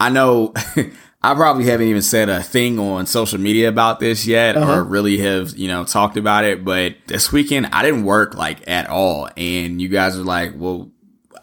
I 0.00 0.10
know 0.10 0.52
I 1.22 1.34
probably 1.34 1.66
haven't 1.66 1.86
even 1.86 2.02
said 2.02 2.28
a 2.28 2.42
thing 2.42 2.80
on 2.80 3.06
social 3.06 3.38
media 3.38 3.68
about 3.68 4.00
this 4.00 4.26
yet 4.26 4.56
uh-huh. 4.56 4.78
or 4.78 4.82
really 4.82 5.18
have, 5.18 5.56
you 5.56 5.68
know, 5.68 5.84
talked 5.84 6.16
about 6.16 6.42
it. 6.42 6.64
But 6.64 6.96
this 7.06 7.30
weekend 7.30 7.66
I 7.66 7.84
didn't 7.84 8.02
work 8.02 8.34
like 8.34 8.68
at 8.68 8.90
all. 8.90 9.28
And 9.36 9.80
you 9.80 9.86
guys 9.86 10.18
are 10.18 10.24
like, 10.24 10.54
well, 10.56 10.90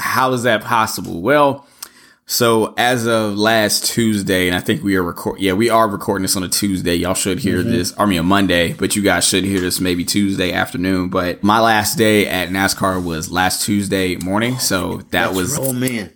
how 0.02 0.34
is 0.34 0.44
that 0.44 0.66
possible? 0.66 1.22
Well, 1.22 1.66
so 2.34 2.74
as 2.78 3.06
of 3.06 3.38
last 3.38 3.86
Tuesday, 3.86 4.48
and 4.48 4.56
I 4.56 4.60
think 4.60 4.84
we 4.84 4.96
are 4.96 5.04
record, 5.04 5.40
yeah, 5.40 5.54
we 5.54 5.70
are 5.70 5.88
recording 5.88 6.24
this 6.24 6.36
on 6.36 6.44
a 6.44 6.50
Tuesday. 6.50 6.96
Y'all 6.96 7.14
should 7.14 7.38
hear 7.38 7.60
mm-hmm. 7.60 7.70
this, 7.70 7.94
I 7.96 8.08
mean 8.08 8.18
a 8.18 8.24
Monday, 8.24 8.74
but 8.74 8.96
you 8.96 9.04
guys 9.04 9.28
should 9.28 9.44
hear 9.44 9.60
this 9.60 9.80
maybe 9.80 10.04
Tuesday 10.04 10.52
afternoon. 10.52 11.10
But 11.10 11.44
my 11.44 11.60
last 11.60 11.96
day 11.96 12.26
at 12.26 12.50
NASCAR 12.50 13.06
was 13.06 13.32
last 13.32 13.64
Tuesday 13.64 14.16
morning, 14.16 14.58
so 14.58 14.98
that 15.12 15.12
That's 15.12 15.36
was 15.36 15.60
oh 15.60 15.74
man, 15.74 16.12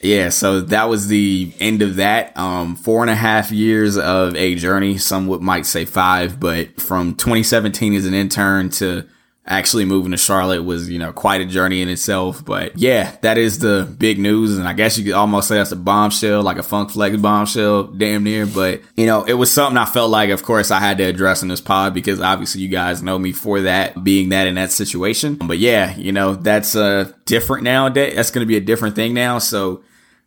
yeah. 0.00 0.28
So 0.28 0.60
that 0.60 0.88
was 0.88 1.08
the 1.08 1.52
end 1.58 1.82
of 1.82 1.96
that. 1.96 2.36
Um, 2.38 2.76
four 2.76 3.02
and 3.02 3.10
a 3.10 3.16
half 3.16 3.50
years 3.50 3.98
of 3.98 4.36
a 4.36 4.54
journey. 4.54 4.98
Some 4.98 5.26
would 5.26 5.40
might 5.40 5.66
say 5.66 5.84
five, 5.84 6.38
but 6.38 6.80
from 6.80 7.16
2017 7.16 7.94
as 7.94 8.06
an 8.06 8.14
intern 8.14 8.70
to 8.70 9.04
actually 9.50 9.84
moving 9.84 10.12
to 10.12 10.16
Charlotte 10.16 10.62
was, 10.62 10.88
you 10.88 10.98
know, 10.98 11.12
quite 11.12 11.40
a 11.40 11.44
journey 11.44 11.82
in 11.82 11.88
itself. 11.88 12.42
But 12.44 12.78
yeah, 12.78 13.16
that 13.22 13.36
is 13.36 13.58
the 13.58 13.92
big 13.98 14.18
news. 14.18 14.56
And 14.56 14.66
I 14.66 14.72
guess 14.72 14.96
you 14.96 15.04
could 15.04 15.12
almost 15.12 15.48
say 15.48 15.56
that's 15.56 15.72
a 15.72 15.76
bombshell, 15.76 16.42
like 16.42 16.56
a 16.56 16.62
funk 16.62 16.90
flex 16.90 17.16
bombshell, 17.16 17.84
damn 17.88 18.22
near. 18.22 18.46
But, 18.46 18.80
you 18.96 19.06
know, 19.06 19.24
it 19.24 19.34
was 19.34 19.50
something 19.50 19.76
I 19.76 19.86
felt 19.86 20.10
like, 20.10 20.30
of 20.30 20.44
course, 20.44 20.70
I 20.70 20.78
had 20.78 20.98
to 20.98 21.04
address 21.04 21.42
in 21.42 21.48
this 21.48 21.60
pod 21.60 21.92
because 21.92 22.20
obviously 22.20 22.62
you 22.62 22.68
guys 22.68 23.02
know 23.02 23.18
me 23.18 23.32
for 23.32 23.62
that, 23.62 24.02
being 24.02 24.28
that 24.28 24.46
in 24.46 24.54
that 24.54 24.70
situation. 24.70 25.34
But 25.34 25.58
yeah, 25.58 25.96
you 25.96 26.12
know, 26.12 26.36
that's 26.36 26.76
uh 26.76 27.12
different 27.26 27.64
nowadays. 27.64 28.14
That's 28.14 28.30
going 28.30 28.44
to 28.44 28.48
be 28.48 28.56
a 28.56 28.60
different 28.60 28.94
thing 28.94 29.14
now. 29.14 29.38
So, 29.38 29.82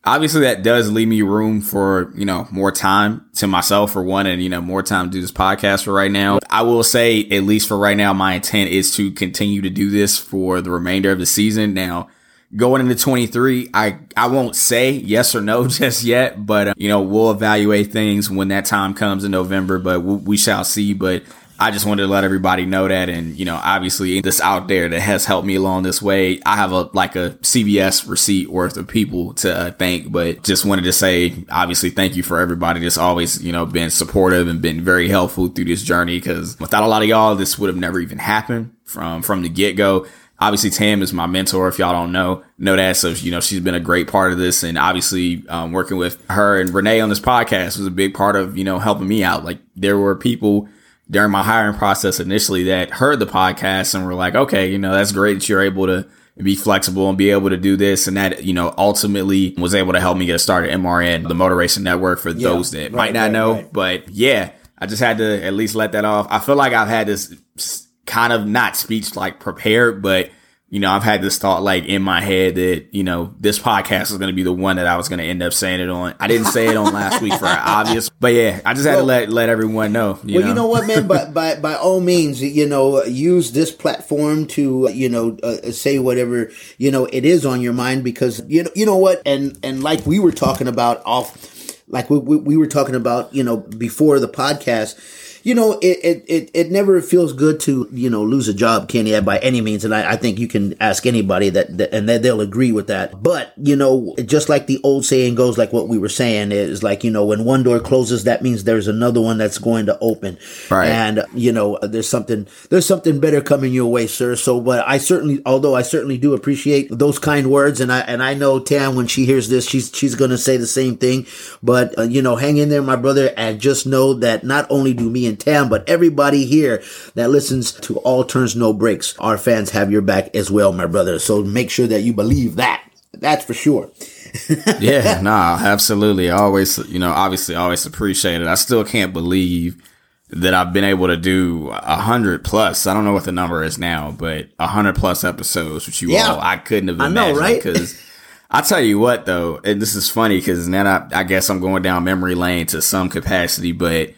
obviously 0.06 0.42
that 0.42 0.64
does 0.64 0.92
leave 0.92 1.08
me 1.08 1.22
room 1.22 1.62
for, 1.62 2.12
you 2.16 2.26
know, 2.26 2.48
more 2.52 2.72
time 2.72 3.26
to 3.36 3.48
myself 3.48 3.94
for 3.94 4.04
one 4.04 4.26
and, 4.26 4.42
you 4.44 4.50
know, 4.50 4.62
more 4.62 4.84
time 4.84 5.10
to 5.10 5.12
do 5.12 5.22
this 5.22 5.32
podcast 5.32 5.86
for 5.86 5.94
right 5.94 6.12
now. 6.12 6.40
I 6.50 6.64
will 6.64 6.84
say, 6.84 7.28
at 7.30 7.44
least 7.44 7.68
for 7.68 7.78
right 7.78 7.98
now, 7.98 8.14
my 8.14 8.34
intent 8.34 8.72
is 8.72 8.96
to 8.98 9.12
continue 9.12 9.62
to 9.62 9.70
do 9.70 9.90
this 9.90 10.18
for 10.18 10.62
the 10.62 10.72
remainder 10.72 11.12
of 11.12 11.20
the 11.20 11.26
season. 11.26 11.74
Now, 11.74 12.10
going 12.56 12.82
into 12.82 12.96
23, 12.96 13.70
I, 13.74 14.00
I 14.18 14.28
won't 14.28 14.56
say 14.56 14.92
yes 14.92 15.36
or 15.36 15.42
no 15.42 15.68
just 15.68 16.04
yet, 16.04 16.46
but, 16.46 16.70
uh, 16.70 16.74
you 16.78 16.90
know, 16.90 17.02
we'll 17.02 17.32
evaluate 17.32 17.92
things 17.92 18.30
when 18.30 18.50
that 18.50 18.66
time 18.66 18.94
comes 18.94 19.24
in 19.24 19.32
November, 19.32 19.80
but 19.80 20.02
we, 20.02 20.16
we 20.16 20.38
shall 20.38 20.64
see. 20.64 20.94
But 20.94 21.24
I 21.64 21.72
just 21.72 21.86
wanted 21.86 22.02
to 22.02 22.08
let 22.10 22.26
everybody 22.26 22.66
know 22.66 22.90
that. 22.90 23.08
And, 23.08 23.40
you 23.40 23.46
know, 23.46 23.56
obviously 23.56 24.20
this 24.20 24.42
out 24.42 24.68
there 24.68 24.90
that 24.90 25.00
has 25.00 25.24
helped 25.24 25.48
me 25.48 25.56
along 25.56 25.84
this 25.84 26.02
way. 26.02 26.42
I 26.46 26.58
have 26.58 26.74
a, 26.74 26.90
like 26.92 27.16
a 27.16 27.38
CVS 27.42 28.10
receipt 28.10 28.50
worth 28.50 28.76
of 28.76 28.86
people 28.90 29.34
to 29.36 29.58
uh, 29.58 29.72
thank, 29.72 30.12
but 30.12 30.44
just 30.44 30.66
wanted 30.66 30.82
to 30.82 30.92
say, 30.92 31.46
obviously, 31.50 31.90
thank 31.90 32.18
you 32.18 32.24
for 32.24 32.42
everybody 32.42 32.82
that's 32.82 32.98
always, 32.98 33.42
you 33.42 33.54
know, 33.54 33.66
been 33.66 33.92
supportive 33.92 34.50
and 34.50 34.62
been 34.62 34.82
very 34.82 35.08
helpful 35.08 35.48
through 35.48 35.64
this 35.64 35.84
journey. 35.84 36.20
Cause 36.20 36.60
without 36.60 36.84
a 36.84 36.88
lot 36.88 37.02
of 37.02 37.08
y'all, 37.08 37.34
this 37.34 37.58
would 37.58 37.70
have 37.70 37.78
never 37.78 38.02
even 38.02 38.18
happened 38.18 38.76
from, 38.84 39.22
from 39.22 39.42
the 39.42 39.48
get 39.48 39.78
go. 39.78 40.06
Obviously, 40.40 40.70
Tam 40.70 41.02
is 41.02 41.14
my 41.14 41.28
mentor. 41.28 41.70
If 41.70 41.80
y'all 41.80 41.94
don't 41.94 42.12
know, 42.12 42.44
know 42.58 42.76
that. 42.76 42.98
So, 42.98 43.12
you 43.12 43.32
know, 43.32 43.40
she's 43.40 43.62
been 43.62 43.76
a 43.76 43.80
great 43.80 44.10
part 44.10 44.34
of 44.34 44.38
this. 44.38 44.64
And 44.64 44.78
obviously, 44.78 45.48
um, 45.48 45.72
working 45.72 45.96
with 45.96 46.22
her 46.30 46.60
and 46.60 46.74
Renee 46.74 47.00
on 47.00 47.08
this 47.08 47.22
podcast 47.22 47.78
was 47.78 47.88
a 47.88 47.92
big 47.92 48.14
part 48.14 48.36
of, 48.36 48.58
you 48.58 48.66
know, 48.66 48.80
helping 48.80 49.08
me 49.08 49.24
out. 49.24 49.46
Like 49.46 49.60
there 49.78 49.98
were 49.98 50.18
people 50.18 50.68
during 51.14 51.32
my 51.32 51.44
hiring 51.44 51.78
process 51.78 52.20
initially 52.20 52.64
that 52.66 52.90
heard 52.90 53.20
the 53.20 53.26
podcast 53.26 53.96
and 53.96 54.06
were 54.06 54.16
like, 54.16 54.36
okay, 54.36 54.70
you 54.70 54.78
know, 54.78 54.92
that's 54.92 55.12
great 55.12 55.36
that 55.36 55.48
you're 55.48 55.62
able 55.62 55.86
to 55.86 56.08
be 56.38 56.56
flexible 56.56 57.08
and 57.08 57.18
be 57.18 57.30
able 57.30 57.50
to 57.50 57.58
do 57.58 57.78
this. 57.78 58.08
And 58.08 58.18
that, 58.18 58.44
you 58.44 58.54
know, 58.54 58.74
ultimately 58.78 59.54
was 59.58 59.76
able 59.76 59.94
to 59.94 60.00
help 60.00 60.18
me 60.18 60.26
get 60.26 60.40
started 60.40 60.72
MRN, 60.72 61.28
the 61.28 61.36
Motor 61.36 61.56
Racing 61.56 61.84
Network 61.84 62.20
for 62.20 62.32
yeah, 62.32 62.50
those 62.50 62.72
that 62.72 62.92
right, 62.92 62.94
might 62.94 63.14
not 63.14 63.22
right, 63.22 63.32
know. 63.32 63.54
Right. 63.54 63.74
But 63.74 64.10
yeah, 64.10 64.52
I 64.78 64.88
just 64.88 65.02
had 65.02 65.20
to 65.20 65.44
at 65.44 65.54
least 65.54 65.76
let 65.76 65.92
that 65.92 66.04
off. 66.04 66.28
I 66.30 66.40
feel 66.40 66.56
like 66.56 66.74
I've 66.74 66.90
had 66.90 67.08
this 67.08 67.88
kind 68.06 68.34
of 68.34 68.48
not 68.48 68.76
speech 68.76 69.16
like 69.16 69.40
prepared, 69.40 70.02
but 70.02 70.32
you 70.74 70.80
know, 70.80 70.90
I've 70.90 71.04
had 71.04 71.22
this 71.22 71.38
thought 71.38 71.62
like 71.62 71.86
in 71.86 72.02
my 72.02 72.20
head 72.20 72.56
that, 72.56 72.88
you 72.90 73.04
know, 73.04 73.36
this 73.40 73.60
podcast 73.60 74.10
is 74.10 74.18
going 74.18 74.32
to 74.32 74.36
be 74.36 74.42
the 74.42 74.52
one 74.52 74.78
that 74.78 74.88
I 74.88 74.98
was 74.98 75.08
going 75.08 75.20
to 75.20 75.24
end 75.24 75.44
up 75.44 75.54
saying 75.54 75.80
it 75.82 75.88
on. 75.88 76.16
I 76.20 76.26
didn't 76.28 76.48
say 76.48 76.68
it 76.68 76.76
on 76.76 76.92
last 76.92 77.22
week 77.22 77.36
for 77.36 77.46
obvious, 77.46 78.10
but 78.10 78.34
yeah, 78.34 78.60
I 78.66 78.74
just 78.74 78.88
had 78.88 78.96
well, 78.96 79.02
to 79.02 79.06
let, 79.06 79.30
let 79.30 79.50
everyone 79.50 79.94
know. 79.94 80.18
You 80.24 80.40
well, 80.40 80.42
know? 80.42 80.48
you 80.48 80.56
know 80.56 80.66
what, 80.66 80.88
man, 80.88 81.06
by, 81.06 81.26
by, 81.30 81.58
by 81.58 81.76
all 81.76 82.00
means, 82.00 82.42
you 82.42 82.66
know, 82.66 83.04
use 83.04 83.52
this 83.52 83.70
platform 83.70 84.48
to, 84.48 84.90
you 84.92 85.10
know, 85.10 85.38
uh, 85.44 85.70
say 85.70 86.00
whatever, 86.00 86.50
you 86.80 86.90
know, 86.90 87.06
it 87.06 87.24
is 87.24 87.46
on 87.46 87.62
your 87.62 87.74
mind 87.74 88.04
because, 88.04 88.42
you 88.48 88.64
know, 88.64 88.72
you 88.74 88.88
know 88.88 88.98
what? 88.98 89.22
And, 89.28 89.60
and 89.62 89.84
like 89.84 90.04
we 90.08 90.18
were 90.18 90.32
talking 90.32 90.68
about 90.68 91.04
off, 91.06 91.86
like 91.88 92.10
we, 92.10 92.18
we, 92.18 92.36
we 92.36 92.58
were 92.58 92.66
talking 92.66 92.96
about, 92.96 93.32
you 93.32 93.44
know, 93.44 93.58
before 93.58 94.20
the 94.20 94.28
podcast, 94.28 94.96
you 95.44 95.54
know, 95.54 95.74
it, 95.74 96.00
it, 96.04 96.26
it, 96.28 96.52
it 96.54 96.72
never 96.72 97.02
feels 97.02 97.34
good 97.34 97.60
to, 97.62 97.88
you 97.92 98.10
know, 98.10 98.24
lose 98.24 98.48
a 98.48 98.54
job, 98.54 98.88
Kenny, 98.88 99.20
by 99.20 99.38
any 99.40 99.60
means. 99.60 99.84
And 99.84 99.94
I, 99.94 100.14
I 100.14 100.16
think 100.16 100.40
you 100.40 100.48
can 100.48 100.82
ask 100.82 101.06
anybody 101.06 101.50
that, 101.50 101.78
that 101.78 101.94
and 101.94 102.08
they'll 102.08 102.40
agree 102.40 102.72
with 102.72 102.88
that. 102.88 103.22
But, 103.22 103.54
you 103.58 103.76
know, 103.76 104.16
just 104.26 104.48
like 104.48 104.68
the 104.68 104.80
old 104.84 105.06
saying 105.06 105.36
goes, 105.36 105.58
like 105.58 105.74
what 105.74 105.90
we 105.90 105.98
were 105.98 106.10
saying 106.10 106.54
is 106.54 106.82
like, 106.82 107.04
you 107.04 107.12
know, 107.12 107.26
when 107.26 107.44
one 107.44 107.62
door 107.64 107.82
closes, 107.82 108.24
that 108.24 108.42
means 108.42 108.64
there's 108.64 108.88
another 108.88 109.20
one 109.20 109.38
that's 109.38 109.58
going 109.58 109.86
to 109.88 110.00
open. 110.00 110.38
Right. 110.72 110.88
And, 110.88 111.26
you 111.34 111.52
know, 111.52 111.78
there's 111.82 112.08
something, 112.08 112.48
there's 112.70 112.86
something 112.86 113.20
better 113.20 113.42
coming 113.42 113.74
your 113.74 113.92
way, 113.92 114.08
sir. 114.08 114.38
So, 114.38 114.62
but 114.62 114.88
I 114.88 114.98
certainly, 114.98 115.42
although 115.46 115.76
I 115.76 115.82
certainly 115.82 116.18
do 116.18 116.34
appreciate 116.34 116.88
those 116.90 117.20
kind 117.20 117.52
words. 117.52 117.82
And 117.82 117.92
I, 117.92 118.00
and 118.00 118.24
I 118.24 118.34
know 118.34 118.60
Tam, 118.60 118.96
when 118.96 119.08
she 119.08 119.26
hears 119.26 119.50
this, 119.50 119.68
she's, 119.68 119.92
she's 119.94 120.16
going 120.16 120.32
to 120.32 120.38
say 120.38 120.56
the 120.56 120.68
same 120.68 120.96
thing. 120.96 121.28
But, 121.62 121.98
uh, 122.00 122.04
you 122.04 122.22
know, 122.22 122.38
hang 122.38 122.56
in 122.56 122.70
there, 122.70 122.82
my 122.82 122.96
brother, 122.96 123.34
and 123.36 123.60
just 123.60 123.86
know 123.86 124.14
that 124.14 124.46
not 124.46 124.68
only 124.70 124.94
do 124.94 125.10
me 125.10 125.28
and 125.28 125.33
Tam, 125.38 125.70
but 125.70 125.88
everybody 125.88 126.46
here 126.46 126.84
that 127.16 127.30
listens 127.30 127.72
to 127.72 127.98
All 128.00 128.24
Turns 128.24 128.56
No 128.56 128.74
Breaks, 128.74 129.18
our 129.20 129.38
fans 129.38 129.72
have 129.72 129.92
your 129.92 130.02
back 130.02 130.34
as 130.36 130.52
well, 130.52 130.74
my 130.74 130.86
brother. 130.86 131.20
So 131.20 131.44
make 131.44 131.70
sure 131.70 131.88
that 131.88 132.02
you 132.02 132.14
believe 132.14 132.56
that. 132.56 132.84
That's 133.14 133.46
for 133.46 133.54
sure. 133.54 133.92
yeah, 134.80 135.22
nah, 135.22 135.58
absolutely. 135.62 136.32
I 136.32 136.38
always, 136.38 136.78
you 136.90 137.00
know, 137.00 137.12
obviously 137.12 137.56
always 137.56 137.86
appreciate 137.86 138.42
it. 138.42 138.48
I 138.48 138.56
still 138.56 138.84
can't 138.84 139.14
believe 139.14 139.82
that 140.30 140.54
I've 140.54 140.74
been 140.74 140.84
able 140.84 141.08
to 141.08 141.18
do 141.18 141.70
a 141.70 141.96
hundred 141.96 142.44
plus. 142.44 142.88
I 142.88 142.94
don't 142.94 143.06
know 143.06 143.14
what 143.14 143.26
the 143.26 143.32
number 143.32 143.64
is 143.64 143.78
now, 143.78 144.12
but 144.12 144.48
a 144.58 144.68
hundred 144.68 144.96
plus 144.96 145.24
episodes, 145.24 145.86
which 145.86 146.02
you 146.02 146.12
yeah. 146.12 146.30
all, 146.30 146.40
I 146.40 146.58
couldn't 146.58 146.88
have 146.88 146.96
imagined. 146.98 147.20
I 147.20 147.32
know, 147.32 147.40
right? 147.40 147.62
Because 147.62 148.02
I 148.50 148.62
tell 148.62 148.82
you 148.82 149.00
what, 149.00 149.26
though, 149.26 149.60
and 149.64 149.82
this 149.82 149.96
is 149.96 150.10
funny 150.10 150.40
because 150.40 150.68
now 150.68 151.08
I, 151.12 151.20
I 151.20 151.24
guess 151.24 151.50
I'm 151.50 151.60
going 151.60 151.84
down 151.84 152.04
memory 152.04 152.36
lane 152.36 152.66
to 152.68 152.82
some 152.82 153.10
capacity, 153.10 153.72
but 153.72 154.14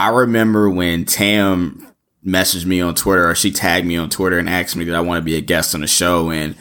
I 0.00 0.08
remember 0.08 0.70
when 0.70 1.04
Tam 1.04 1.86
messaged 2.26 2.64
me 2.64 2.80
on 2.80 2.94
Twitter 2.94 3.28
or 3.28 3.34
she 3.34 3.52
tagged 3.52 3.86
me 3.86 3.98
on 3.98 4.08
Twitter 4.08 4.38
and 4.38 4.48
asked 4.48 4.74
me 4.74 4.86
that 4.86 4.94
I 4.94 5.02
want 5.02 5.18
to 5.18 5.22
be 5.22 5.36
a 5.36 5.42
guest 5.42 5.74
on 5.74 5.82
the 5.82 5.86
show. 5.86 6.30
And 6.30 6.56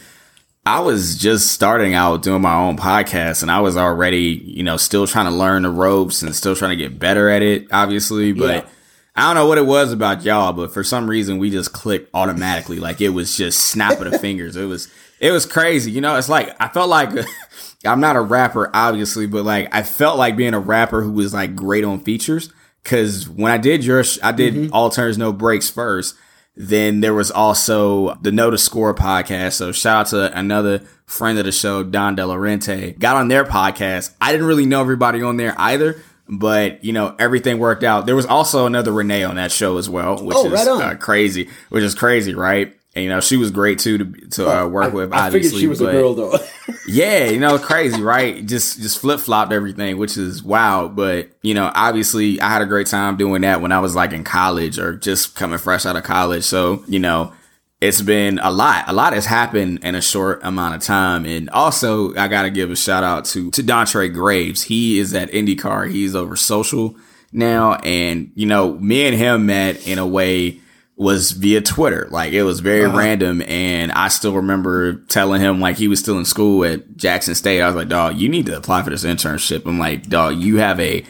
I 0.66 0.82
was 0.82 1.18
just 1.18 1.54
starting 1.54 1.94
out 1.94 2.22
doing 2.22 2.42
my 2.42 2.54
own 2.54 2.76
podcast 2.76 3.42
and 3.42 3.50
I 3.50 3.62
was 3.62 3.78
already, 3.78 4.44
you 4.44 4.62
know, 4.62 4.76
still 4.76 5.08
trying 5.08 5.28
to 5.28 5.32
learn 5.32 5.64
the 5.64 5.70
ropes 5.70 6.22
and 6.22 6.36
still 6.36 6.54
trying 6.54 6.78
to 6.78 6.84
get 6.84 7.00
better 7.00 7.30
at 7.30 7.42
it, 7.42 7.68
obviously. 7.72 8.34
But 8.34 8.66
yeah. 8.66 8.70
I 9.16 9.22
don't 9.28 9.36
know 9.36 9.48
what 9.48 9.58
it 9.58 9.66
was 9.66 9.94
about 9.94 10.24
y'all, 10.24 10.52
but 10.52 10.74
for 10.74 10.84
some 10.84 11.10
reason 11.10 11.38
we 11.38 11.50
just 11.50 11.72
clicked 11.72 12.10
automatically. 12.14 12.82
Like 12.82 13.00
it 13.00 13.10
was 13.10 13.38
just 13.38 13.62
snap 13.62 14.02
of 14.02 14.12
the 14.12 14.20
fingers. 14.20 14.58
It 14.58 14.66
was, 14.66 14.92
it 15.22 15.32
was 15.32 15.46
crazy. 15.46 15.92
You 15.92 16.02
know, 16.02 16.18
it's 16.18 16.28
like, 16.28 16.54
I 16.60 16.68
felt 16.68 16.90
like 16.90 17.12
I'm 17.86 18.02
not 18.02 18.18
a 18.18 18.22
rapper, 18.22 18.70
obviously, 18.74 19.28
but 19.28 19.46
like 19.46 19.74
I 19.74 19.84
felt 19.84 20.18
like 20.18 20.36
being 20.36 20.54
a 20.54 20.60
rapper 20.60 21.02
who 21.02 21.14
was 21.14 21.34
like 21.34 21.56
great 21.56 21.86
on 21.86 22.02
features. 22.02 22.52
Cause 22.84 23.28
when 23.28 23.52
I 23.52 23.58
did 23.58 23.84
your, 23.86 24.04
I 24.24 24.32
did 24.32 24.54
mm-hmm. 24.54 24.74
all 24.74 24.90
turns, 24.90 25.18
no 25.18 25.32
breaks 25.32 25.70
first. 25.70 26.16
Then 26.56 27.00
there 27.00 27.14
was 27.14 27.32
also 27.32 28.16
the 28.16 28.32
No 28.32 28.50
to 28.50 28.58
Score 28.58 28.94
podcast. 28.94 29.54
So 29.54 29.72
shout 29.72 30.02
out 30.02 30.08
to 30.08 30.38
another 30.38 30.80
friend 31.06 31.40
of 31.40 31.46
the 31.46 31.52
show, 31.52 31.84
Don 31.84 32.18
Delarente. 32.18 33.00
Got 33.00 33.16
on 33.16 33.30
their 33.30 33.46
podcast. 33.46 34.14
I 34.20 34.32
didn't 34.32 34.48
really 34.48 34.66
know 34.66 34.82
everybody 34.82 35.22
on 35.22 35.38
there 35.38 35.56
either, 35.58 36.02
but 36.28 36.84
you 36.84 36.94
know 36.94 37.16
everything 37.18 37.60
worked 37.60 37.84
out. 37.84 38.06
There 38.06 38.16
was 38.16 38.26
also 38.26 38.66
another 38.66 38.92
Renee 38.92 39.24
on 39.24 39.36
that 39.36 39.52
show 39.52 39.78
as 39.78 39.90
well, 39.90 40.24
which 40.24 40.36
oh, 40.38 40.52
is 40.52 40.68
uh, 40.68 40.96
crazy. 40.96 41.50
Which 41.70 41.84
is 41.84 41.96
crazy, 41.96 42.36
right? 42.36 42.76
And, 42.96 43.04
you 43.04 43.10
know, 43.10 43.22
she 43.22 43.38
was 43.38 43.52
great 43.52 43.78
too 43.78 44.00
to 44.00 44.06
to 44.30 44.50
uh, 44.50 44.68
work 44.68 44.86
I, 44.86 44.88
with. 44.90 45.14
I 45.14 45.28
obviously, 45.28 45.60
figured 45.60 45.62
she 45.62 45.68
was 45.68 45.82
a 45.82 45.92
girl 45.92 46.16
though. 46.16 46.38
yeah, 46.88 47.26
you 47.26 47.40
know, 47.40 47.60
crazy, 47.60 48.02
right? 48.02 48.44
Just 48.44 48.82
just 48.82 49.00
flip 49.00 49.20
flopped 49.20 49.54
everything, 49.54 49.98
which 49.98 50.18
is 50.18 50.42
wild. 50.42 50.96
But 50.96 51.30
you 51.44 51.54
know, 51.54 51.72
obviously, 51.76 52.42
I 52.42 52.50
had 52.50 52.64
a 52.64 52.66
great 52.66 52.88
time 52.88 53.16
doing 53.16 53.44
that 53.44 53.62
when 53.62 53.72
I 53.72 53.80
was 53.80 53.96
like 53.96 54.12
in 54.12 54.24
college 54.24 54.80
or 54.80 54.96
just 54.96 55.36
coming 55.36 55.60
fresh 55.60 55.86
out 55.86 55.98
of 55.98 56.04
college. 56.04 56.44
So 56.44 56.84
you 56.88 56.98
know, 56.98 57.32
it's 57.80 58.02
been 58.02 58.40
a 58.40 58.52
lot. 58.52 58.86
A 58.88 58.94
lot 58.94 59.14
has 59.14 59.26
happened 59.28 59.84
in 59.84 59.96
a 59.96 60.02
short 60.02 60.42
amount 60.44 60.76
of 60.76 60.82
time. 60.82 61.26
And 61.26 61.50
also, 61.52 62.16
I 62.16 62.28
got 62.28 62.42
to 62.44 62.50
give 62.50 62.72
a 62.72 62.76
shout 62.76 63.04
out 63.04 63.26
to 63.26 63.52
to 63.52 63.62
Dontre 63.62 64.12
Graves. 64.12 64.64
He 64.64 65.00
is 65.00 65.14
at 65.14 65.30
IndyCar. 65.30 65.92
He's 65.92 66.16
over 66.16 66.36
social 66.36 66.96
now, 67.32 67.76
and 67.76 68.32
you 68.36 68.48
know, 68.48 68.74
me 68.74 69.06
and 69.06 69.16
him 69.16 69.46
met 69.46 69.88
in 69.88 70.00
a 70.00 70.08
way 70.08 70.60
was 71.00 71.32
via 71.32 71.62
Twitter. 71.62 72.10
Like 72.12 72.34
it 72.34 72.44
was 72.44 72.60
very 72.60 72.84
uh-huh. 72.84 72.98
random. 72.98 73.42
And 73.44 73.90
I 73.94 74.10
still 74.10 74.34
remember 74.34 74.96
telling 75.06 75.40
him 75.40 75.62
like 75.62 75.78
he 75.78 75.88
was 75.88 76.00
still 76.00 76.20
in 76.20 76.26
school 76.26 76.66
at 76.66 76.98
Jackson 76.98 77.36
State. 77.36 77.62
I 77.62 77.68
was 77.68 77.76
like, 77.76 77.88
dog, 77.88 78.18
you 78.18 78.28
need 78.28 78.46
to 78.48 78.58
apply 78.58 78.84
for 78.84 78.90
this 78.90 79.06
internship. 79.06 79.66
I'm 79.66 79.80
like, 79.80 80.10
dog, 80.10 80.36
you 80.36 80.58
have 80.58 80.78
a 80.82 81.06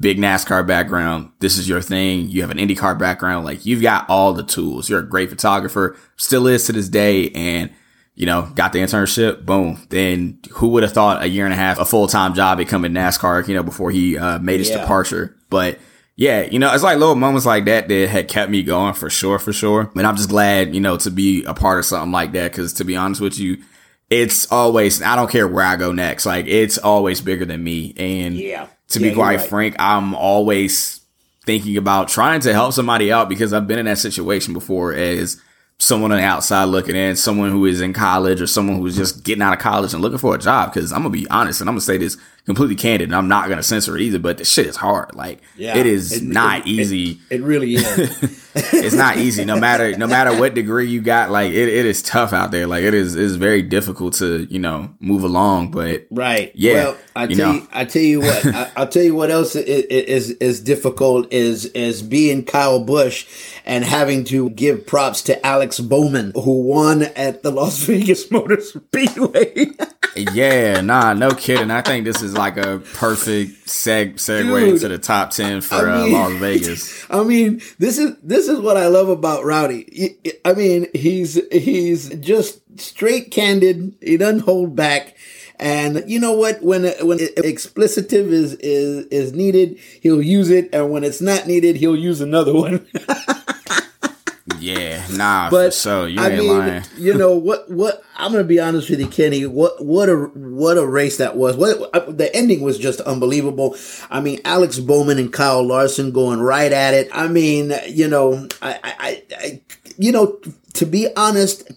big 0.00 0.16
NASCAR 0.16 0.66
background. 0.66 1.30
This 1.40 1.58
is 1.58 1.68
your 1.68 1.82
thing. 1.82 2.30
You 2.30 2.40
have 2.40 2.50
an 2.50 2.56
IndyCar 2.56 2.98
background. 2.98 3.44
Like 3.44 3.66
you've 3.66 3.82
got 3.82 4.08
all 4.08 4.32
the 4.32 4.42
tools. 4.42 4.88
You're 4.88 5.00
a 5.00 5.06
great 5.06 5.28
photographer, 5.28 5.94
still 6.16 6.46
is 6.46 6.64
to 6.64 6.72
this 6.72 6.88
day. 6.88 7.28
And 7.30 7.70
you 8.14 8.24
know, 8.24 8.50
got 8.54 8.72
the 8.72 8.78
internship, 8.78 9.44
boom. 9.44 9.86
Then 9.90 10.38
who 10.52 10.68
would 10.68 10.84
have 10.84 10.92
thought 10.92 11.22
a 11.22 11.28
year 11.28 11.44
and 11.44 11.52
a 11.52 11.56
half, 11.56 11.78
a 11.78 11.84
full 11.84 12.06
time 12.06 12.32
job 12.32 12.56
becoming 12.56 12.92
NASCAR, 12.92 13.46
you 13.46 13.54
know, 13.54 13.62
before 13.62 13.90
he 13.90 14.16
uh, 14.16 14.38
made 14.38 14.60
his 14.60 14.70
yeah. 14.70 14.80
departure. 14.80 15.36
But 15.50 15.78
yeah, 16.16 16.42
you 16.42 16.60
know, 16.60 16.72
it's 16.72 16.84
like 16.84 16.98
little 16.98 17.16
moments 17.16 17.44
like 17.44 17.64
that 17.64 17.88
that 17.88 18.08
had 18.08 18.28
kept 18.28 18.50
me 18.50 18.62
going 18.62 18.94
for 18.94 19.10
sure, 19.10 19.38
for 19.38 19.52
sure. 19.52 19.90
And 19.96 20.06
I'm 20.06 20.16
just 20.16 20.28
glad, 20.28 20.74
you 20.74 20.80
know, 20.80 20.96
to 20.98 21.10
be 21.10 21.42
a 21.44 21.54
part 21.54 21.80
of 21.80 21.84
something 21.84 22.12
like 22.12 22.32
that. 22.32 22.52
Cause 22.52 22.72
to 22.74 22.84
be 22.84 22.94
honest 22.94 23.20
with 23.20 23.38
you, 23.38 23.58
it's 24.10 24.50
always, 24.52 25.02
I 25.02 25.16
don't 25.16 25.30
care 25.30 25.48
where 25.48 25.64
I 25.64 25.74
go 25.74 25.90
next. 25.90 26.24
Like 26.24 26.46
it's 26.46 26.78
always 26.78 27.20
bigger 27.20 27.44
than 27.44 27.64
me. 27.64 27.94
And 27.96 28.36
yeah. 28.36 28.68
to 28.88 29.00
yeah, 29.00 29.08
be 29.08 29.14
quite 29.14 29.40
right. 29.40 29.48
frank, 29.48 29.76
I'm 29.80 30.14
always 30.14 31.00
thinking 31.44 31.76
about 31.76 32.08
trying 32.08 32.40
to 32.40 32.52
help 32.52 32.74
somebody 32.74 33.10
out 33.10 33.28
because 33.28 33.52
I've 33.52 33.66
been 33.66 33.80
in 33.80 33.86
that 33.86 33.98
situation 33.98 34.54
before 34.54 34.92
as 34.92 35.42
someone 35.78 36.12
on 36.12 36.18
the 36.18 36.24
outside 36.24 36.64
looking 36.64 36.94
in, 36.94 37.16
someone 37.16 37.50
who 37.50 37.66
is 37.66 37.80
in 37.80 37.92
college 37.92 38.40
or 38.40 38.46
someone 38.46 38.76
who's 38.76 38.96
just 38.96 39.24
getting 39.24 39.42
out 39.42 39.52
of 39.52 39.58
college 39.58 39.92
and 39.92 40.00
looking 40.00 40.18
for 40.18 40.36
a 40.36 40.38
job. 40.38 40.72
Cause 40.72 40.92
I'm 40.92 41.00
gonna 41.00 41.10
be 41.10 41.28
honest 41.28 41.60
and 41.60 41.68
I'm 41.68 41.74
gonna 41.74 41.80
say 41.80 41.98
this 41.98 42.16
completely 42.46 42.76
candid 42.76 43.08
and 43.08 43.16
I'm 43.16 43.28
not 43.28 43.48
gonna 43.48 43.62
censor 43.62 43.96
it 43.96 44.02
either, 44.02 44.18
but 44.18 44.38
the 44.38 44.44
shit 44.44 44.66
is 44.66 44.76
hard. 44.76 45.14
Like 45.14 45.40
yeah, 45.56 45.76
it 45.76 45.86
is 45.86 46.12
it, 46.12 46.22
not 46.22 46.60
it, 46.60 46.66
easy. 46.66 47.20
It, 47.30 47.40
it 47.40 47.42
really 47.42 47.74
is. 47.74 48.40
it's 48.56 48.94
not 48.94 49.16
easy. 49.16 49.44
No 49.44 49.58
matter 49.58 49.98
no 49.98 50.06
matter 50.06 50.38
what 50.38 50.54
degree 50.54 50.88
you 50.88 51.00
got, 51.00 51.28
like 51.28 51.50
it, 51.50 51.68
it 51.68 51.86
is 51.86 52.02
tough 52.02 52.32
out 52.32 52.52
there. 52.52 52.68
Like 52.68 52.84
it 52.84 52.94
is 52.94 53.16
is 53.16 53.34
very 53.34 53.62
difficult 53.62 54.14
to, 54.14 54.44
you 54.44 54.60
know, 54.60 54.94
move 55.00 55.24
along. 55.24 55.72
But 55.72 56.06
right. 56.12 56.52
Yeah. 56.54 56.74
Well, 56.74 56.96
I 57.16 57.26
tell 57.26 57.30
you, 57.30 57.36
know. 57.36 57.52
you 57.52 57.68
I 57.72 57.84
tell 57.84 58.02
you 58.02 58.20
what, 58.20 58.46
I, 58.46 58.70
will 58.76 58.86
tell 58.86 59.02
you 59.02 59.14
what 59.16 59.32
else 59.32 59.56
is, 59.56 59.84
is 59.86 60.30
is 60.30 60.60
difficult 60.60 61.32
is 61.32 61.64
is 61.66 62.00
being 62.00 62.44
Kyle 62.44 62.84
Busch 62.84 63.26
and 63.64 63.84
having 63.84 64.22
to 64.26 64.50
give 64.50 64.86
props 64.86 65.22
to 65.22 65.44
Alex 65.44 65.80
Bowman, 65.80 66.30
who 66.36 66.62
won 66.62 67.02
at 67.02 67.42
the 67.42 67.50
Las 67.50 67.78
Vegas 67.82 68.30
Motor 68.30 68.60
Speedway. 68.60 69.70
Yeah, 70.16 70.80
nah, 70.80 71.12
no 71.12 71.30
kidding. 71.30 71.70
I 71.70 71.82
think 71.82 72.04
this 72.04 72.22
is 72.22 72.36
like 72.36 72.56
a 72.56 72.78
perfect 72.94 73.66
seg 73.66 74.14
segue 74.14 74.44
Dude, 74.44 74.74
into 74.74 74.88
the 74.88 74.98
top 74.98 75.30
ten 75.30 75.60
for 75.60 75.88
I 75.88 76.04
mean, 76.04 76.14
uh, 76.14 76.18
Las 76.18 76.32
Vegas. 76.40 77.06
I 77.10 77.22
mean, 77.22 77.60
this 77.78 77.98
is 77.98 78.16
this 78.22 78.48
is 78.48 78.60
what 78.60 78.76
I 78.76 78.86
love 78.88 79.08
about 79.08 79.44
Rowdy. 79.44 80.18
I 80.44 80.52
mean, 80.52 80.86
he's 80.94 81.40
he's 81.50 82.08
just 82.16 82.60
straight 82.80 83.30
candid. 83.30 83.94
He 84.00 84.16
doesn't 84.16 84.40
hold 84.40 84.76
back. 84.76 85.16
And 85.60 86.02
you 86.06 86.18
know 86.18 86.32
what? 86.32 86.62
When 86.62 86.82
when 87.06 87.18
explicitive 87.18 88.28
is 88.32 88.54
is 88.54 89.06
is 89.06 89.32
needed, 89.32 89.78
he'll 90.00 90.22
use 90.22 90.50
it, 90.50 90.68
and 90.72 90.90
when 90.90 91.04
it's 91.04 91.20
not 91.20 91.46
needed, 91.46 91.76
he'll 91.76 91.96
use 91.96 92.20
another 92.20 92.52
one. 92.54 92.86
Yeah, 94.64 95.06
nah, 95.10 95.50
but 95.50 95.74
so 95.74 96.06
you 96.06 96.18
I 96.20 96.30
ain't 96.30 96.38
mean, 96.38 96.58
lying. 96.58 96.84
you 96.96 97.12
know 97.12 97.36
what? 97.36 97.70
What 97.70 98.02
I'm 98.16 98.32
gonna 98.32 98.44
be 98.44 98.58
honest 98.58 98.88
with 98.88 98.98
you, 98.98 99.08
Kenny. 99.08 99.44
What 99.44 99.84
what 99.84 100.08
a 100.08 100.16
what 100.16 100.78
a 100.78 100.86
race 100.86 101.18
that 101.18 101.36
was. 101.36 101.54
What 101.54 102.16
the 102.16 102.34
ending 102.34 102.62
was 102.62 102.78
just 102.78 103.02
unbelievable. 103.02 103.76
I 104.10 104.22
mean, 104.22 104.40
Alex 104.46 104.78
Bowman 104.78 105.18
and 105.18 105.30
Kyle 105.30 105.62
Larson 105.62 106.12
going 106.12 106.40
right 106.40 106.72
at 106.72 106.94
it. 106.94 107.10
I 107.12 107.28
mean, 107.28 107.74
you 107.88 108.08
know, 108.08 108.48
I, 108.62 108.80
I, 108.82 109.22
I 109.38 109.60
you 109.98 110.12
know, 110.12 110.38
to 110.74 110.86
be 110.86 111.08
honest, 111.14 111.70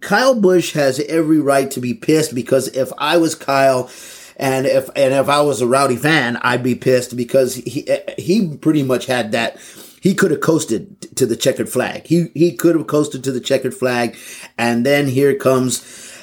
Kyle 0.00 0.34
Busch 0.34 0.72
has 0.72 1.00
every 1.00 1.40
right 1.40 1.70
to 1.72 1.80
be 1.80 1.92
pissed 1.92 2.34
because 2.34 2.68
if 2.68 2.90
I 2.96 3.18
was 3.18 3.34
Kyle. 3.34 3.90
And 4.36 4.66
if 4.66 4.88
and 4.96 5.14
if 5.14 5.28
I 5.28 5.42
was 5.42 5.60
a 5.60 5.66
rowdy 5.68 5.94
fan, 5.94 6.38
I'd 6.38 6.64
be 6.64 6.74
pissed 6.74 7.16
because 7.16 7.54
he 7.54 7.86
he 8.18 8.56
pretty 8.56 8.82
much 8.82 9.06
had 9.06 9.30
that 9.30 9.60
he 10.04 10.14
could 10.14 10.30
have 10.30 10.42
coasted 10.42 11.16
to 11.16 11.24
the 11.24 11.34
checkered 11.34 11.70
flag. 11.70 12.06
He 12.06 12.28
he 12.34 12.54
could 12.54 12.76
have 12.76 12.86
coasted 12.86 13.24
to 13.24 13.32
the 13.32 13.40
checkered 13.40 13.72
flag, 13.72 14.18
and 14.58 14.84
then 14.84 15.08
here 15.08 15.34
comes 15.34 15.80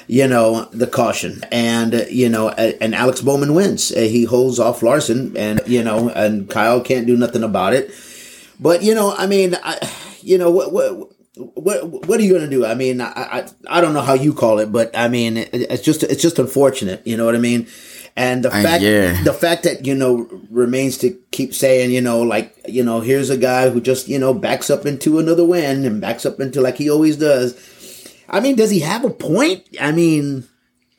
you 0.08 0.26
know, 0.26 0.64
the 0.72 0.86
caution. 0.86 1.42
And, 1.50 2.06
you 2.10 2.28
know, 2.28 2.50
and 2.50 2.94
Alex 2.94 3.20
Bowman 3.20 3.54
wins. 3.54 3.92
Uh, 3.92 4.00
he 4.00 4.24
holds 4.24 4.58
off 4.58 4.82
Larson 4.82 5.36
and, 5.36 5.60
you 5.64 5.82
know, 5.82 6.08
and 6.10 6.50
Kyle 6.50 6.80
can't 6.80 7.06
do 7.06 7.16
nothing 7.16 7.42
about 7.42 7.72
it. 7.72 7.94
But, 8.60 8.82
you 8.82 8.94
know, 8.94 9.14
I 9.16 9.26
mean, 9.26 9.56
I, 9.62 9.78
you 10.20 10.38
know, 10.38 10.50
what, 10.50 10.72
what, 10.72 11.12
what, 11.36 12.08
what 12.08 12.20
are 12.20 12.22
you 12.22 12.30
going 12.30 12.44
to 12.44 12.50
do? 12.50 12.66
I 12.66 12.74
mean, 12.74 13.00
I, 13.00 13.12
I, 13.14 13.48
I 13.70 13.80
don't 13.80 13.94
know 13.94 14.02
how 14.02 14.14
you 14.14 14.34
call 14.34 14.58
it, 14.58 14.70
but 14.72 14.90
I 14.94 15.08
mean, 15.08 15.36
it's 15.36 15.82
just, 15.82 16.02
it's 16.02 16.20
just 16.20 16.38
unfortunate. 16.38 17.06
You 17.06 17.16
know 17.16 17.24
what 17.24 17.36
I 17.36 17.38
mean? 17.38 17.68
And 18.14 18.44
the 18.44 18.50
fact, 18.50 18.82
yeah. 18.82 19.22
the 19.22 19.32
fact 19.32 19.62
that 19.62 19.86
you 19.86 19.94
know 19.94 20.28
remains 20.50 20.98
to 20.98 21.18
keep 21.30 21.54
saying, 21.54 21.92
you 21.92 22.02
know, 22.02 22.20
like 22.20 22.54
you 22.68 22.84
know, 22.84 23.00
here's 23.00 23.30
a 23.30 23.38
guy 23.38 23.70
who 23.70 23.80
just 23.80 24.06
you 24.06 24.18
know 24.18 24.34
backs 24.34 24.68
up 24.68 24.84
into 24.84 25.18
another 25.18 25.44
win 25.44 25.86
and 25.86 26.00
backs 26.00 26.26
up 26.26 26.38
into 26.38 26.60
like 26.60 26.76
he 26.76 26.90
always 26.90 27.16
does. 27.16 27.56
I 28.28 28.40
mean, 28.40 28.56
does 28.56 28.70
he 28.70 28.80
have 28.80 29.04
a 29.04 29.10
point? 29.10 29.66
I 29.80 29.92
mean, 29.92 30.46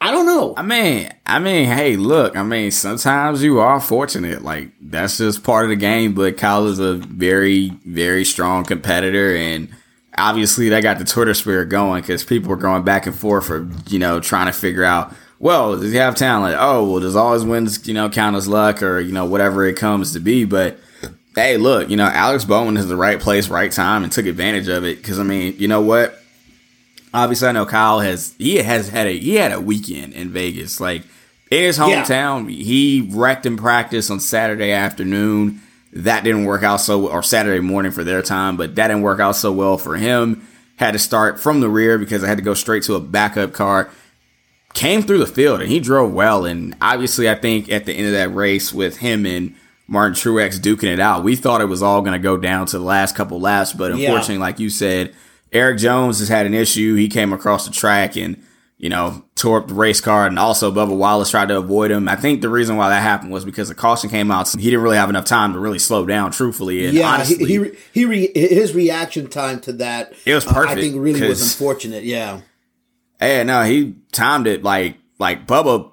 I 0.03 0.11
don't 0.11 0.25
know. 0.25 0.53
I 0.57 0.63
mean, 0.63 1.09
I 1.25 1.39
mean, 1.39 1.65
hey, 1.67 1.95
look, 1.95 2.35
I 2.35 2.43
mean, 2.43 2.71
sometimes 2.71 3.41
you 3.41 3.59
are 3.59 3.79
fortunate. 3.79 4.43
Like 4.43 4.71
that's 4.81 5.17
just 5.17 5.43
part 5.43 5.65
of 5.65 5.69
the 5.69 5.75
game. 5.77 6.13
But 6.13 6.37
Kyle 6.37 6.67
is 6.67 6.79
a 6.79 6.95
very, 6.95 7.69
very 7.85 8.25
strong 8.25 8.65
competitor, 8.65 9.35
and 9.35 9.69
obviously 10.17 10.69
that 10.69 10.83
got 10.83 10.99
the 10.99 11.05
Twitter 11.05 11.33
spirit 11.33 11.67
going 11.67 12.01
because 12.01 12.23
people 12.23 12.49
were 12.49 12.57
going 12.57 12.83
back 12.83 13.05
and 13.05 13.15
forth 13.15 13.45
for 13.45 13.69
you 13.87 13.97
know 13.97 14.19
trying 14.19 14.47
to 14.47 14.53
figure 14.53 14.83
out. 14.83 15.13
Well, 15.43 15.77
does 15.77 15.91
he 15.91 15.97
have 15.97 16.15
talent? 16.15 16.55
Oh, 16.57 16.89
well, 16.89 17.01
does 17.01 17.15
all 17.15 17.33
his 17.33 17.43
wins 17.43 17.87
you 17.87 17.93
know 17.93 18.09
count 18.09 18.35
as 18.35 18.47
luck 18.47 18.81
or 18.81 18.99
you 18.99 19.11
know 19.11 19.25
whatever 19.25 19.65
it 19.65 19.75
comes 19.75 20.13
to 20.13 20.19
be? 20.19 20.45
But 20.45 20.77
hey, 21.35 21.57
look, 21.57 21.89
you 21.89 21.97
know, 21.97 22.05
Alex 22.05 22.45
Bowman 22.45 22.77
is 22.77 22.87
the 22.87 22.95
right 22.95 23.19
place, 23.19 23.49
right 23.49 23.71
time, 23.71 24.03
and 24.03 24.11
took 24.11 24.25
advantage 24.25 24.69
of 24.69 24.85
it. 24.85 24.97
Because 24.97 25.19
I 25.19 25.23
mean, 25.23 25.55
you 25.57 25.67
know 25.67 25.81
what? 25.81 26.19
obviously 27.13 27.47
I 27.47 27.51
know 27.51 27.65
Kyle 27.65 27.99
has 27.99 28.33
he 28.37 28.57
has 28.57 28.89
had 28.89 29.07
a 29.07 29.17
he 29.17 29.35
had 29.35 29.51
a 29.51 29.61
weekend 29.61 30.13
in 30.13 30.29
Vegas. 30.29 30.79
Like 30.79 31.03
in 31.51 31.63
his 31.63 31.77
hometown, 31.77 32.45
yeah. 32.45 32.63
he 32.63 33.09
wrecked 33.11 33.45
in 33.45 33.57
practice 33.57 34.09
on 34.09 34.19
Saturday 34.19 34.71
afternoon. 34.71 35.61
That 35.93 36.23
didn't 36.23 36.45
work 36.45 36.63
out 36.63 36.77
so 36.77 37.07
or 37.07 37.21
Saturday 37.21 37.59
morning 37.59 37.91
for 37.91 38.03
their 38.03 38.23
time, 38.23 38.57
but 38.57 38.75
that 38.75 38.87
didn't 38.87 39.03
work 39.03 39.19
out 39.19 39.35
so 39.35 39.51
well 39.51 39.77
for 39.77 39.95
him. 39.95 40.47
Had 40.77 40.91
to 40.91 40.99
start 40.99 41.39
from 41.39 41.59
the 41.59 41.69
rear 41.69 41.99
because 41.99 42.23
I 42.23 42.27
had 42.27 42.39
to 42.39 42.43
go 42.43 42.55
straight 42.55 42.83
to 42.83 42.95
a 42.95 42.99
backup 42.99 43.53
car. 43.53 43.91
Came 44.73 45.03
through 45.03 45.19
the 45.19 45.27
field 45.27 45.61
and 45.61 45.69
he 45.69 45.79
drove 45.79 46.13
well. 46.13 46.45
And 46.45 46.75
obviously, 46.81 47.29
I 47.29 47.35
think 47.35 47.71
at 47.71 47.85
the 47.85 47.93
end 47.93 48.07
of 48.07 48.13
that 48.13 48.33
race 48.33 48.73
with 48.73 48.97
him 48.97 49.25
and 49.25 49.55
Martin 49.87 50.15
Truex 50.15 50.59
duking 50.59 50.91
it 50.91 50.99
out, 50.99 51.23
we 51.23 51.35
thought 51.35 51.61
it 51.61 51.65
was 51.65 51.83
all 51.83 52.01
going 52.01 52.13
to 52.13 52.19
go 52.19 52.37
down 52.37 52.65
to 52.67 52.79
the 52.79 52.83
last 52.83 53.15
couple 53.15 53.39
laps. 53.39 53.71
But 53.71 53.91
unfortunately, 53.91 54.35
yeah. 54.35 54.41
like 54.41 54.59
you 54.59 54.71
said, 54.71 55.13
Erik 55.51 55.77
Jones 55.77 56.17
has 56.19 56.29
had 56.29 56.47
an 56.47 56.55
issue. 56.55 56.95
He 56.95 57.07
came 57.07 57.31
across 57.33 57.67
the 57.67 57.71
track 57.71 58.17
and, 58.17 58.43
you 58.79 58.89
know, 58.89 59.23
tore 59.35 59.59
up 59.59 59.67
the 59.67 59.75
race 59.75 60.01
car 60.01 60.25
and 60.25 60.39
also 60.39 60.71
Bubba 60.71 60.97
Wallace 60.97 61.29
tried 61.29 61.49
to 61.49 61.57
avoid 61.57 61.91
him. 61.91 62.09
I 62.09 62.15
think 62.15 62.41
the 62.41 62.49
reason 62.49 62.75
why 62.75 62.89
that 62.89 63.01
happened 63.01 63.31
was 63.31 63.45
because 63.45 63.69
the 63.69 63.75
caution 63.75 64.09
came 64.09 64.31
out. 64.31 64.47
So 64.47 64.57
he 64.57 64.65
didn't 64.71 64.81
really 64.81 64.97
have 64.97 65.09
enough 65.09 65.25
time 65.25 65.53
to 65.53 65.59
really 65.59 65.79
slow 65.79 66.07
down, 66.07 66.31
truthfully. 66.31 66.85
And 66.85 66.95
yeah, 66.95 67.13
honestly, 67.13 67.45
he, 67.45 67.63
he, 67.63 67.71
he 67.93 68.05
re, 68.05 68.31
his 68.33 68.73
reaction 68.73 69.29
time 69.29 69.59
to 69.61 69.73
that, 69.73 70.13
it 70.25 70.33
was 70.33 70.45
perfect. 70.45 70.69
Uh, 70.69 70.71
I 70.71 70.75
think 70.75 70.95
really 70.97 71.27
was 71.27 71.41
unfortunate. 71.43 72.03
Yeah. 72.03 72.41
Yeah, 73.25 73.43
no, 73.43 73.63
he 73.63 73.95
timed 74.11 74.47
it 74.47 74.63
like, 74.63 74.97
like 75.19 75.47
Bubba 75.47 75.91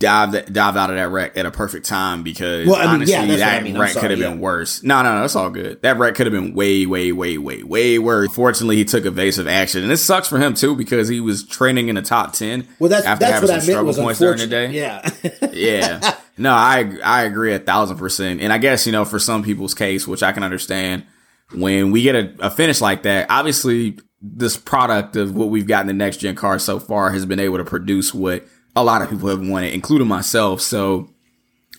dived 0.00 0.52
dived 0.52 0.76
out 0.76 0.90
of 0.90 0.96
that 0.96 1.08
wreck 1.10 1.36
at 1.36 1.46
a 1.46 1.50
perfect 1.50 1.86
time 1.86 2.22
because 2.22 2.66
well, 2.66 2.76
I 2.76 2.86
mean, 2.86 2.94
honestly, 2.94 3.14
yeah, 3.14 3.36
that 3.36 3.60
I 3.60 3.62
mean. 3.62 3.78
wreck 3.78 3.92
could 3.92 4.10
have 4.10 4.18
yeah. 4.18 4.30
been 4.30 4.40
worse. 4.40 4.82
No, 4.82 5.02
no, 5.02 5.16
no, 5.16 5.24
it's 5.24 5.36
all 5.36 5.50
good. 5.50 5.80
That 5.82 5.98
wreck 5.98 6.14
could 6.14 6.26
have 6.26 6.32
been 6.32 6.54
way, 6.54 6.86
way, 6.86 7.12
way, 7.12 7.38
way, 7.38 7.62
way 7.62 7.98
worse. 7.98 8.32
Fortunately, 8.32 8.76
he 8.76 8.84
took 8.84 9.04
evasive 9.04 9.46
action, 9.46 9.82
and 9.84 9.92
it 9.92 9.98
sucks 9.98 10.26
for 10.26 10.38
him 10.38 10.54
too 10.54 10.74
because 10.74 11.08
he 11.08 11.20
was 11.20 11.44
training 11.44 11.88
in 11.88 11.94
the 11.94 12.02
top 12.02 12.32
ten. 12.32 12.66
Well, 12.78 12.90
that's 12.90 13.06
after 13.06 13.26
that's 13.26 13.34
having 13.34 13.48
what 13.48 13.48
some 13.48 13.54
I 13.54 13.58
meant 13.58 13.94
struggle 13.94 14.04
points 14.04 14.18
during 14.18 14.38
the 14.38 14.46
day. 14.46 14.70
Yeah, 14.72 15.10
yeah. 15.52 16.16
No, 16.36 16.52
I 16.52 16.96
I 17.04 17.22
agree 17.22 17.52
a 17.52 17.58
thousand 17.58 17.98
percent, 17.98 18.40
and 18.40 18.52
I 18.52 18.58
guess 18.58 18.86
you 18.86 18.92
know 18.92 19.04
for 19.04 19.18
some 19.18 19.42
people's 19.42 19.74
case, 19.74 20.08
which 20.08 20.22
I 20.22 20.32
can 20.32 20.42
understand, 20.42 21.04
when 21.52 21.90
we 21.90 22.02
get 22.02 22.14
a, 22.16 22.34
a 22.46 22.50
finish 22.50 22.80
like 22.80 23.02
that, 23.02 23.26
obviously 23.28 23.98
this 24.22 24.56
product 24.56 25.16
of 25.16 25.34
what 25.34 25.48
we've 25.48 25.66
got 25.66 25.82
in 25.82 25.86
the 25.86 25.92
next 25.92 26.18
gen 26.18 26.34
car 26.34 26.58
so 26.58 26.78
far 26.78 27.10
has 27.12 27.24
been 27.24 27.40
able 27.40 27.56
to 27.56 27.64
produce 27.64 28.12
what 28.12 28.46
a 28.76 28.84
lot 28.84 29.02
of 29.02 29.10
people 29.10 29.28
have 29.28 29.46
wanted, 29.46 29.72
including 29.72 30.08
myself. 30.08 30.60
So, 30.60 31.10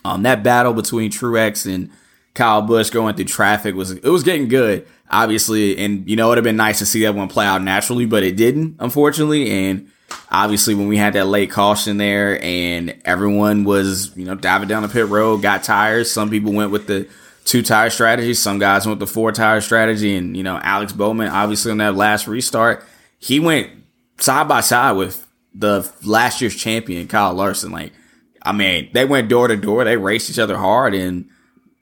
um, 0.04 0.22
that 0.24 0.42
battle 0.42 0.72
between 0.72 1.10
Truex 1.10 1.72
and 1.72 1.90
Kyle 2.34 2.62
Busch 2.62 2.90
going 2.90 3.14
through 3.14 3.26
traffic 3.26 3.74
was 3.74 3.92
it 3.92 4.04
was 4.04 4.22
getting 4.22 4.48
good, 4.48 4.86
obviously, 5.10 5.78
and 5.78 6.08
you 6.08 6.16
know 6.16 6.32
it'd 6.32 6.38
have 6.38 6.44
been 6.44 6.56
nice 6.56 6.78
to 6.78 6.86
see 6.86 7.02
that 7.02 7.14
one 7.14 7.28
play 7.28 7.46
out 7.46 7.62
naturally, 7.62 8.06
but 8.06 8.22
it 8.22 8.36
didn't, 8.36 8.76
unfortunately. 8.80 9.50
And 9.50 9.90
obviously, 10.30 10.74
when 10.74 10.88
we 10.88 10.96
had 10.96 11.12
that 11.12 11.26
late 11.26 11.50
caution 11.50 11.98
there, 11.98 12.42
and 12.42 13.00
everyone 13.04 13.64
was 13.64 14.16
you 14.16 14.24
know 14.24 14.34
diving 14.34 14.68
down 14.68 14.82
the 14.82 14.88
pit 14.88 15.06
road, 15.06 15.42
got 15.42 15.62
tires. 15.62 16.10
Some 16.10 16.30
people 16.30 16.52
went 16.52 16.72
with 16.72 16.88
the 16.88 17.06
two 17.44 17.62
tire 17.62 17.90
strategy, 17.90 18.34
some 18.34 18.58
guys 18.58 18.86
went 18.86 19.00
the 19.00 19.06
four 19.06 19.32
tire 19.32 19.60
strategy, 19.60 20.16
and 20.16 20.36
you 20.36 20.42
know 20.42 20.58
Alex 20.62 20.92
Bowman, 20.92 21.28
obviously 21.28 21.70
on 21.70 21.78
that 21.78 21.94
last 21.94 22.26
restart, 22.26 22.84
he 23.18 23.40
went 23.40 23.70
side 24.18 24.48
by 24.48 24.60
side 24.60 24.92
with 24.92 25.26
the 25.54 25.90
last 26.04 26.40
year's 26.40 26.56
champion, 26.56 27.08
Kyle 27.08 27.34
Larson. 27.34 27.72
Like, 27.72 27.92
I 28.42 28.52
mean, 28.52 28.90
they 28.92 29.04
went 29.04 29.28
door 29.28 29.48
to 29.48 29.56
door, 29.56 29.84
they 29.84 29.96
raced 29.96 30.30
each 30.30 30.38
other 30.38 30.56
hard, 30.56 30.94
and 30.94 31.28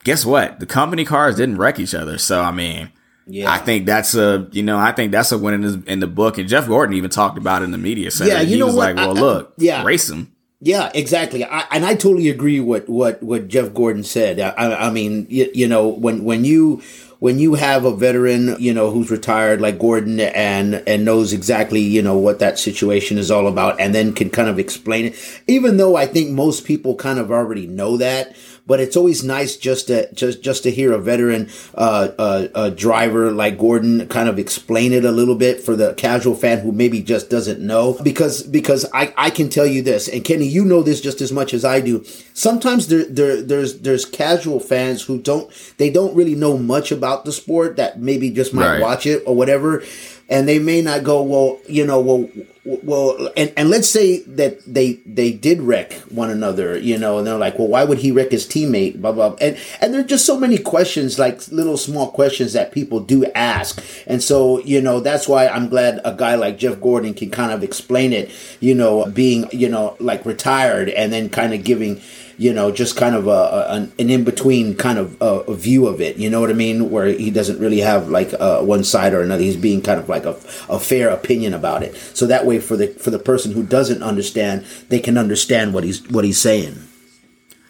guess 0.05 0.25
what? 0.25 0.61
The 0.61 0.67
company 0.67 1.05
cars 1.05 1.37
didn't 1.37 1.59
wreck 1.59 1.79
each 1.79 1.95
other. 1.95 2.19
So, 2.19 2.41
I 2.41 2.51
mean, 2.51 2.91
yeah. 3.27 3.51
I 3.51 3.59
think 3.59 3.87
that's 3.87 4.15
a 4.15 4.49
you 4.53 4.63
know 4.63 4.79
I 4.79 4.93
think 4.93 5.13
that's 5.13 5.33
a 5.33 5.39
win 5.39 5.55
in, 5.55 5.63
his, 5.63 5.77
in 5.85 6.01
the 6.01 6.07
book, 6.07 6.39
and 6.39 6.49
Jeff 6.49 6.67
Gordon 6.67 6.97
even 6.97 7.11
talked 7.11 7.39
about 7.39 7.63
it 7.63 7.67
in 7.67 7.71
the 7.71 7.79
media 7.79 8.11
center. 8.11 8.33
Yeah, 8.33 8.41
you 8.41 8.49
he 8.55 8.59
know 8.59 8.67
was 8.67 8.75
what? 8.75 8.95
like, 8.95 8.97
"Well, 8.97 9.17
I, 9.17 9.21
look, 9.21 9.55
yeah, 9.57 9.85
race 9.85 10.09
him." 10.11 10.33
Yeah, 10.61 10.91
exactly. 10.95 11.43
I, 11.45 11.65
and 11.71 11.87
I 11.87 11.95
totally 11.95 12.29
agree 12.29 12.61
with 12.61 12.89
what 12.89 13.23
what 13.23 13.49
Jeff 13.49 13.73
Gordon 13.73 14.05
said. 14.05 14.39
I, 14.41 14.89
I 14.89 14.91
mean, 14.91 15.27
you, 15.31 15.51
you 15.55 15.67
know, 15.67 15.89
when 15.89 16.25
when 16.25 16.45
you 16.45 16.83
when 17.21 17.39
you 17.39 17.55
have 17.55 17.85
a 17.85 17.95
veteran, 17.95 18.57
you 18.59 18.75
know, 18.75 18.91
who's 18.91 19.11
retired 19.11 19.61
like 19.61 19.79
Gordon 19.79 20.19
and 20.21 20.83
and 20.87 21.05
knows 21.05 21.33
exactly, 21.33 21.81
you 21.81 22.03
know, 22.03 22.17
what 22.17 22.41
that 22.41 22.59
situation 22.59 23.19
is 23.19 23.31
all 23.31 23.47
about 23.47 23.79
and 23.79 23.95
then 23.95 24.13
can 24.13 24.31
kind 24.31 24.49
of 24.49 24.59
explain 24.59 25.07
it. 25.07 25.43
Even 25.47 25.77
though 25.77 25.97
I 25.97 26.07
think 26.07 26.31
most 26.31 26.65
people 26.65 26.97
kind 26.97 27.19
of 27.19 27.31
already 27.31 27.67
know 27.67 27.97
that, 27.99 28.35
but 28.71 28.79
it's 28.79 28.97
always 28.97 29.25
nice 29.25 29.57
just 29.57 29.89
to 29.89 30.09
just 30.15 30.43
just 30.43 30.63
to 30.63 30.71
hear 30.71 30.93
a 30.93 30.99
veteran 30.99 31.51
uh, 31.75 32.09
uh, 32.17 32.71
driver 32.71 33.33
like 33.33 33.59
Gordon 33.59 34.07
kind 34.07 34.29
of 34.29 34.39
explain 34.39 34.93
it 34.93 35.05
a 35.05 35.11
little 35.11 35.35
bit 35.35 35.61
for 35.61 35.75
the 35.75 35.93
casual 35.95 36.37
fan 36.37 36.61
who 36.61 36.71
maybe 36.71 37.03
just 37.03 37.29
doesn't 37.31 37.59
know. 37.59 37.99
Because 38.01 38.45
because 38.45 38.87
I, 38.95 39.13
I 39.17 39.31
can 39.31 39.49
tell 39.49 39.67
you 39.67 39.83
this, 39.83 40.07
and 40.07 40.25
Kenny, 40.25 40.47
you 40.47 40.65
know 40.65 40.85
this 40.85 41.01
just 41.01 41.21
as 41.21 41.33
much 41.33 41.53
as 41.53 41.65
I 41.65 41.81
do. 41.81 42.05
Sometimes 42.33 42.87
there, 42.87 43.05
there 43.07 43.43
there's 43.43 43.81
there's 43.81 44.05
casual 44.05 44.61
fans 44.61 45.03
who 45.03 45.19
don't 45.21 45.51
they 45.79 45.91
don't 45.91 46.15
really 46.15 46.37
know 46.37 46.57
much 46.57 46.93
about 46.93 47.10
the 47.19 47.33
sport 47.33 47.77
that 47.77 48.01
maybe 48.01 48.31
just 48.31 48.55
might 48.55 48.73
right. 48.73 48.81
watch 48.81 49.07
it 49.07 49.23
or 49.27 49.35
whatever. 49.35 49.83
And 50.29 50.49
they 50.49 50.61
may 50.61 50.81
not 50.81 51.03
go 51.03 51.23
well 51.23 51.59
you 51.67 51.85
know 51.85 51.99
well 52.01 52.29
well 52.65 53.31
and, 53.37 53.53
and 53.57 53.69
let's 53.69 53.89
say 53.89 54.21
that 54.23 54.61
they 54.65 55.01
they 55.05 55.33
did 55.33 55.61
wreck 55.61 55.93
one 56.09 56.31
another 56.31 56.79
you 56.79 56.97
know 56.97 57.19
and 57.19 57.27
they're 57.27 57.37
like 57.37 57.59
well 57.59 57.67
why 57.67 57.83
would 57.83 57.99
he 57.99 58.13
wreck 58.13 58.31
his 58.31 58.47
teammate? 58.47 59.01
Blah 59.01 59.11
blah. 59.11 59.35
And 59.41 59.59
and 59.81 59.93
there's 59.93 60.07
just 60.07 60.27
so 60.27 60.39
many 60.39 60.57
questions 60.57 61.19
like 61.19 61.49
little 61.49 61.77
small 61.77 62.13
questions 62.13 62.53
that 62.53 62.71
people 62.71 63.01
do 63.01 63.25
ask. 63.33 63.83
And 64.07 64.23
so 64.23 64.61
you 64.61 64.81
know 64.81 65.01
that's 65.01 65.27
why 65.29 65.49
i'm 65.49 65.69
glad 65.69 66.01
a 66.05 66.15
guy 66.15 66.35
like 66.35 66.59
jeff 66.59 66.81
gordon 66.81 67.15
can 67.15 67.31
kind 67.31 67.53
of 67.53 67.63
explain 67.63 68.13
it 68.13 68.31
you 68.61 68.75
know 68.75 69.07
being 69.07 69.49
you 69.53 69.69
know 69.69 69.97
like 70.01 70.25
retired 70.25 70.89
and 70.89 71.13
then 71.13 71.29
kind 71.29 71.55
of 71.55 71.65
giving 71.65 72.01
you 72.41 72.55
know, 72.55 72.73
just 72.73 72.97
kind 72.97 73.15
of 73.15 73.27
a, 73.27 73.31
a 73.31 73.67
an, 73.75 73.93
in 73.99 74.25
between 74.25 74.75
kind 74.75 74.99
of 74.99 75.21
a, 75.21 75.41
a, 75.41 75.55
view 75.55 75.87
of 75.87 76.01
it. 76.01 76.17
You 76.17 76.31
know 76.31 76.41
what 76.41 76.49
I 76.49 76.55
mean? 76.55 76.91
Where 76.91 77.05
he 77.05 77.31
doesn't 77.31 77.59
really 77.59 77.81
have 77.81 78.09
like 78.09 78.33
uh, 78.33 78.63
one 78.63 78.83
side 78.83 79.13
or 79.13 79.21
another. 79.21 79.43
He's 79.43 79.59
being 79.59 79.83
kind 79.83 80.01
of 80.01 80.09
like 80.09 80.25
a, 80.25 80.31
a 80.71 80.81
fair 80.81 81.11
opinion 81.11 81.53
about 81.53 81.83
it. 81.83 81.95
So 81.97 82.27
that 82.29 82.47
way, 82.47 82.59
for 82.59 82.79
the 82.79 82.87
for 82.95 83.11
the 83.11 83.19
person 83.19 83.53
who 83.53 83.63
doesn't 83.63 84.03
understand, 84.03 84.65
they 84.89 85.01
can 85.01 85.19
understand 85.19 85.75
what 85.75 85.85
he's 85.85 86.09
what 86.09 86.25
he's 86.25 86.41
saying. 86.41 86.79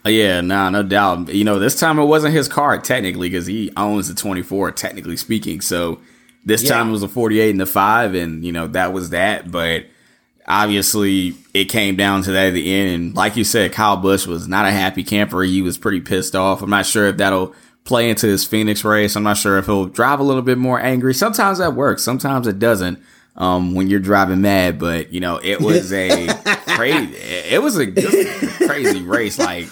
Uh, 0.06 0.10
yeah, 0.10 0.40
nah, 0.40 0.70
no 0.70 0.84
doubt. 0.84 1.30
You 1.30 1.42
know, 1.42 1.58
this 1.58 1.74
time 1.74 1.98
it 1.98 2.04
wasn't 2.04 2.34
his 2.34 2.46
car 2.46 2.78
technically 2.78 3.28
because 3.28 3.46
he 3.46 3.72
owns 3.76 4.06
the 4.06 4.14
24, 4.14 4.70
technically 4.70 5.16
speaking. 5.16 5.60
So 5.62 5.98
this 6.44 6.62
yeah. 6.62 6.70
time 6.70 6.90
it 6.90 6.92
was 6.92 7.02
a 7.02 7.08
48 7.08 7.50
and 7.50 7.60
a 7.62 7.66
five, 7.66 8.14
and 8.14 8.44
you 8.44 8.52
know 8.52 8.68
that 8.68 8.92
was 8.92 9.10
that. 9.10 9.50
But 9.50 9.86
obviously 10.50 11.34
it 11.54 11.66
came 11.66 11.96
down 11.96 12.22
to 12.22 12.32
that 12.32 12.48
at 12.48 12.54
the 12.54 12.74
end. 12.74 12.94
And 12.94 13.14
like 13.14 13.36
you 13.36 13.44
said, 13.44 13.72
Kyle 13.72 13.96
Busch 13.96 14.26
was 14.26 14.48
not 14.48 14.66
a 14.66 14.70
happy 14.70 15.04
camper. 15.04 15.42
He 15.42 15.62
was 15.62 15.78
pretty 15.78 16.00
pissed 16.00 16.34
off. 16.34 16.60
I'm 16.60 16.70
not 16.70 16.86
sure 16.86 17.06
if 17.06 17.18
that'll 17.18 17.54
play 17.84 18.10
into 18.10 18.26
his 18.26 18.44
Phoenix 18.44 18.84
race. 18.84 19.16
I'm 19.16 19.22
not 19.22 19.36
sure 19.36 19.58
if 19.58 19.66
he'll 19.66 19.86
drive 19.86 20.18
a 20.20 20.24
little 20.24 20.42
bit 20.42 20.58
more 20.58 20.80
angry. 20.80 21.14
Sometimes 21.14 21.58
that 21.58 21.74
works. 21.74 22.02
Sometimes 22.02 22.46
it 22.46 22.58
doesn't. 22.58 23.00
Um, 23.36 23.74
when 23.74 23.88
you're 23.88 24.00
driving 24.00 24.42
mad, 24.42 24.78
but 24.78 25.12
you 25.12 25.20
know, 25.20 25.40
it 25.42 25.60
was 25.60 25.92
a 25.92 26.26
crazy, 26.66 27.14
it 27.14 27.62
was 27.62 27.78
a, 27.78 27.90
crazy 28.66 29.02
race. 29.02 29.38
Like 29.38 29.68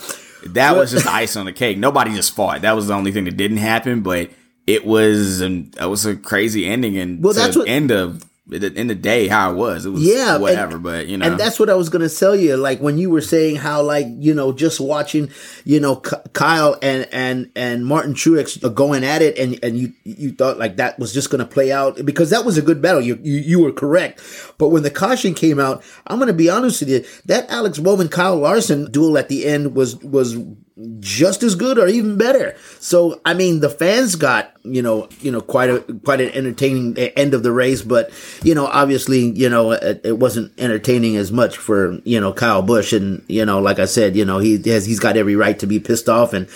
that 0.47 0.77
was 0.77 0.93
just 0.93 1.07
ice 1.07 1.37
on 1.37 1.45
the 1.45 1.53
cake. 1.53 1.77
Nobody 1.77 2.15
just 2.15 2.35
fought. 2.35 2.63
That 2.63 2.77
was 2.77 2.87
the 2.87 2.95
only 2.95 3.13
thing 3.13 3.25
that 3.25 3.37
didn't 3.37 3.59
happen, 3.59 4.01
but 4.01 4.31
it 4.67 4.87
was, 4.87 5.41
an, 5.41 5.73
it 5.79 5.87
was 5.87 6.07
a 6.07 6.17
crazy 6.17 6.67
ending 6.67 6.97
and 6.97 7.23
well, 7.23 7.35
that's 7.35 7.57
what, 7.57 7.69
end 7.69 7.91
of 7.91 8.25
in 8.51 8.87
the 8.87 8.95
day 8.95 9.29
how 9.29 9.53
it 9.53 9.57
was. 9.57 9.85
It 9.85 9.91
was 9.91 10.03
yeah, 10.03 10.39
whatever, 10.39 10.75
and, 10.75 10.83
but 10.83 11.07
you 11.07 11.17
know, 11.17 11.27
and 11.27 11.39
that's 11.39 11.61
what 11.61 11.69
I 11.69 11.75
was 11.75 11.89
gonna 11.89 12.09
tell 12.09 12.35
you. 12.35 12.57
Like 12.57 12.81
when 12.81 12.97
you 12.97 13.11
were 13.11 13.21
saying 13.21 13.57
how, 13.57 13.83
like 13.83 14.07
you 14.09 14.33
know, 14.35 14.53
just 14.53 14.81
watching, 14.81 15.31
you 15.65 15.81
know, 15.81 15.97
Kyle 15.97 16.77
and 16.81 17.07
and 17.13 17.51
and 17.55 17.85
Martin 17.85 18.15
Truex 18.15 18.75
going 18.75 19.05
at 19.05 19.21
it, 19.21 19.39
and 19.39 19.59
and 19.63 19.77
you 19.77 19.93
you 20.05 20.33
thought 20.33 20.59
like 20.59 20.77
that 20.77 20.99
was 20.99 21.13
just 21.13 21.31
gonna 21.31 21.45
play 21.45 21.71
out 21.71 22.05
because 22.05 22.31
that 22.31 22.45
was 22.45 22.57
a 22.57 22.63
good 22.63 22.81
battle. 22.81 23.01
You 23.01 23.19
you, 23.23 23.37
you 23.37 23.61
were 23.61 23.73
correct, 23.73 24.23
but 24.57 24.71
when 24.71 24.83
the 24.83 24.91
caution 24.91 25.35
came 25.35 25.61
out, 25.61 25.83
I'm 26.07 26.19
gonna 26.19 26.33
be 26.33 26.49
honest 26.49 26.81
with 26.81 26.89
you, 26.89 27.05
that 27.27 27.51
Alex 27.51 27.79
Bowman 27.79 28.09
Kyle 28.09 28.37
Larson 28.37 28.91
duel 28.91 29.19
at 29.19 29.29
the 29.29 29.47
end 29.47 29.75
was 29.75 29.97
was 29.97 30.37
just 31.01 31.43
as 31.43 31.55
good 31.55 31.79
or 31.79 31.89
even 31.89 32.17
better. 32.17 32.57
So 32.79 33.21
I 33.25 33.35
mean, 33.35 33.61
the 33.61 33.71
fans 33.71 34.15
got 34.15 34.53
you 34.63 34.83
know 34.83 35.09
you 35.21 35.33
know 35.33 35.41
quite 35.41 35.71
a 35.71 35.81
quite 36.05 36.21
an 36.21 36.31
entertaining 36.31 36.97
end 36.97 37.35
of 37.35 37.43
the 37.43 37.53
race, 37.53 37.83
but 37.83 38.11
you 38.43 38.55
know 38.55 38.67
obviously 38.67 39.31
you 39.31 39.49
know 39.49 39.73
it, 39.73 40.01
it, 40.05 40.19
wasn't 40.19 40.53
entertaining 40.59 41.17
as 41.17 41.33
much 41.33 41.57
for 41.57 41.99
you 42.05 42.21
know 42.21 42.33
Kyle 42.33 42.63
Busch, 42.63 42.93
and 42.93 43.25
you 43.29 43.45
know 43.45 43.61
like 43.61 43.79
I 43.79 43.87
said, 43.87 44.17
you 44.17 44.25
know 44.25 44.39
he 44.39 44.63
has 44.71 44.87
he's 44.87 45.01
got 45.01 45.17
every 45.17 45.37
right 45.37 45.59
to 45.59 45.67
be 45.67 45.81
pissed 45.81 46.09
off, 46.09 46.33
and 46.33 46.49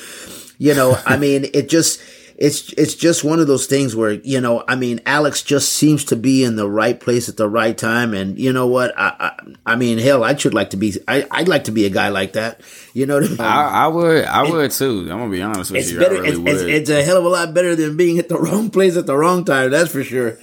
you 0.58 0.74
know 0.74 0.96
I 1.04 1.16
mean 1.16 1.46
it 1.52 1.68
just 1.68 2.00
it's 2.42 2.72
it's 2.72 2.96
just 2.96 3.22
one 3.22 3.38
of 3.38 3.46
those 3.46 3.66
things 3.66 3.94
where 3.94 4.10
you 4.10 4.40
know 4.40 4.64
I 4.66 4.74
mean 4.74 5.00
Alex 5.06 5.42
just 5.42 5.74
seems 5.74 6.04
to 6.06 6.16
be 6.16 6.42
in 6.42 6.56
the 6.56 6.68
right 6.68 6.98
place 6.98 7.28
at 7.28 7.36
the 7.36 7.48
right 7.48 7.78
time. 7.78 8.14
And 8.14 8.36
you 8.36 8.52
know 8.52 8.66
what? 8.66 8.92
I 8.98 9.14
I, 9.20 9.72
I 9.74 9.76
mean 9.76 9.98
hell 9.98 10.24
I 10.24 10.34
should 10.34 10.52
like 10.52 10.70
to 10.70 10.76
be 10.76 10.96
I 11.06 11.24
I'd 11.30 11.46
like 11.46 11.64
to 11.64 11.70
be 11.70 11.86
a 11.86 11.90
guy 11.90 12.08
like 12.08 12.32
that. 12.32 12.60
You 12.94 13.06
know 13.06 13.18
I, 13.18 13.20
mean? 13.20 13.40
I, 13.40 13.84
I, 13.84 13.86
would 13.86 14.24
I 14.24 14.42
would 14.42 14.72
too. 14.72 15.02
I'm 15.02 15.18
gonna 15.18 15.30
be 15.30 15.40
honest 15.40 15.70
with 15.70 15.82
it's 15.82 15.92
you. 15.92 16.00
Better 16.00 16.20
really 16.20 16.50
it's, 16.50 16.62
it's, 16.62 16.62
it's, 16.62 16.90
a 16.90 17.04
hell 17.04 17.18
of 17.18 17.24
a 17.24 17.28
lot 17.28 17.54
better 17.54 17.76
than 17.76 17.96
being 17.96 18.18
at 18.18 18.28
the 18.28 18.38
wrong 18.40 18.70
place 18.70 18.96
at 18.96 19.06
the 19.06 19.16
wrong 19.16 19.44
time 19.44 19.70
that's 19.70 19.92
for 19.92 20.02
sure. 20.02 20.36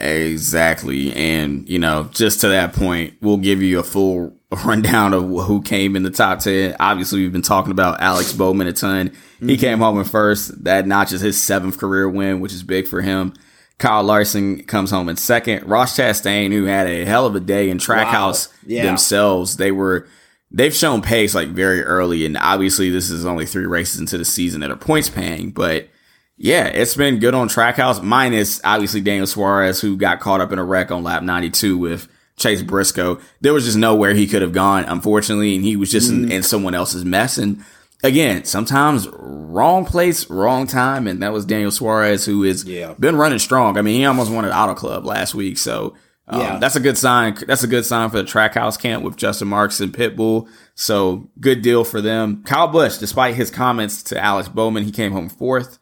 Exactly. 0.00 1.12
And 1.12 1.68
you 1.68 1.78
know 1.78 2.08
just 2.12 2.40
to 2.40 2.48
that 2.48 2.72
point 2.72 3.12
we'll 3.20 3.36
give 3.36 3.60
you 3.60 3.78
a 3.78 3.84
full 3.84 4.34
rundown 4.64 5.12
of 5.12 5.24
who 5.24 5.60
came 5.62 5.96
in 5.96 6.02
the 6.02 6.10
top 6.10 6.38
10 6.38 6.76
obviously 6.80 7.20
we've 7.20 7.32
been 7.32 7.42
talking 7.42 7.70
about 7.70 8.00
Alex 8.00 8.32
Bowman 8.32 8.66
a 8.66 8.72
ton 8.72 9.12
Mm-hmm. 9.36 9.48
He 9.48 9.56
came 9.58 9.78
home 9.78 9.98
in 9.98 10.04
first. 10.04 10.64
That 10.64 10.86
notches 10.86 11.20
his 11.20 11.40
seventh 11.40 11.78
career 11.78 12.08
win, 12.08 12.40
which 12.40 12.52
is 12.52 12.62
big 12.62 12.86
for 12.86 13.02
him. 13.02 13.34
Kyle 13.78 14.02
Larson 14.02 14.64
comes 14.64 14.90
home 14.90 15.10
in 15.10 15.16
second. 15.16 15.66
Ross 15.66 15.96
Chastain, 15.96 16.52
who 16.52 16.64
had 16.64 16.86
a 16.86 17.04
hell 17.04 17.26
of 17.26 17.36
a 17.36 17.40
day 17.40 17.68
in 17.68 17.76
Trackhouse 17.76 18.48
wow. 18.48 18.54
yeah. 18.66 18.86
themselves, 18.86 19.58
they 19.58 19.70
were 19.70 20.08
they've 20.50 20.74
shown 20.74 21.02
pace 21.02 21.34
like 21.34 21.48
very 21.48 21.82
early, 21.82 22.24
and 22.24 22.38
obviously 22.38 22.88
this 22.88 23.10
is 23.10 23.26
only 23.26 23.44
three 23.44 23.66
races 23.66 24.00
into 24.00 24.16
the 24.16 24.24
season 24.24 24.62
that 24.62 24.70
are 24.70 24.76
points 24.76 25.10
paying, 25.10 25.50
but 25.50 25.88
yeah, 26.38 26.66
it's 26.66 26.96
been 26.96 27.18
good 27.18 27.34
on 27.34 27.48
Trackhouse. 27.48 28.02
Minus 28.02 28.60
obviously 28.64 29.02
Daniel 29.02 29.26
Suarez, 29.26 29.82
who 29.82 29.98
got 29.98 30.20
caught 30.20 30.40
up 30.40 30.52
in 30.52 30.58
a 30.58 30.64
wreck 30.64 30.90
on 30.90 31.02
lap 31.02 31.22
92 31.22 31.76
with 31.76 32.08
Chase 32.36 32.62
Briscoe. 32.62 33.20
There 33.40 33.54
was 33.54 33.64
just 33.64 33.76
nowhere 33.76 34.14
he 34.14 34.26
could 34.26 34.42
have 34.42 34.52
gone, 34.52 34.84
unfortunately, 34.84 35.56
and 35.56 35.64
he 35.64 35.76
was 35.76 35.90
just 35.90 36.10
mm. 36.10 36.24
in, 36.24 36.32
in 36.32 36.42
someone 36.42 36.74
else's 36.74 37.04
mess. 37.04 37.38
And 37.38 37.64
again, 38.02 38.44
sometimes 38.44 39.08
wrong 39.08 39.84
place, 39.84 40.28
wrong 40.28 40.66
time, 40.66 41.06
and 41.06 41.22
that 41.22 41.32
was 41.32 41.46
Daniel 41.46 41.70
Suarez, 41.70 42.26
who 42.26 42.42
has 42.42 42.64
yeah. 42.64 42.94
been 42.98 43.16
running 43.16 43.38
strong. 43.38 43.78
I 43.78 43.82
mean, 43.82 44.00
he 44.00 44.04
almost 44.04 44.30
won 44.30 44.44
an 44.44 44.52
auto 44.52 44.74
club 44.74 45.04
last 45.06 45.34
week, 45.34 45.58
so 45.58 45.94
um, 46.28 46.40
yeah. 46.40 46.58
that's 46.58 46.76
a 46.76 46.80
good 46.80 46.98
sign. 46.98 47.36
That's 47.46 47.62
a 47.62 47.68
good 47.68 47.84
sign 47.84 48.10
for 48.10 48.18
the 48.18 48.24
Trackhouse 48.24 48.78
camp 48.78 49.02
with 49.02 49.16
Justin 49.16 49.48
Marks 49.48 49.80
and 49.80 49.92
Pitbull. 49.92 50.48
So 50.74 51.30
good 51.40 51.62
deal 51.62 51.84
for 51.84 52.00
them. 52.00 52.42
Kyle 52.44 52.68
Busch, 52.68 52.98
despite 52.98 53.34
his 53.34 53.50
comments 53.50 54.02
to 54.04 54.22
Alex 54.22 54.48
Bowman, 54.48 54.84
he 54.84 54.90
came 54.90 55.12
home 55.12 55.28
fourth. 55.28 55.78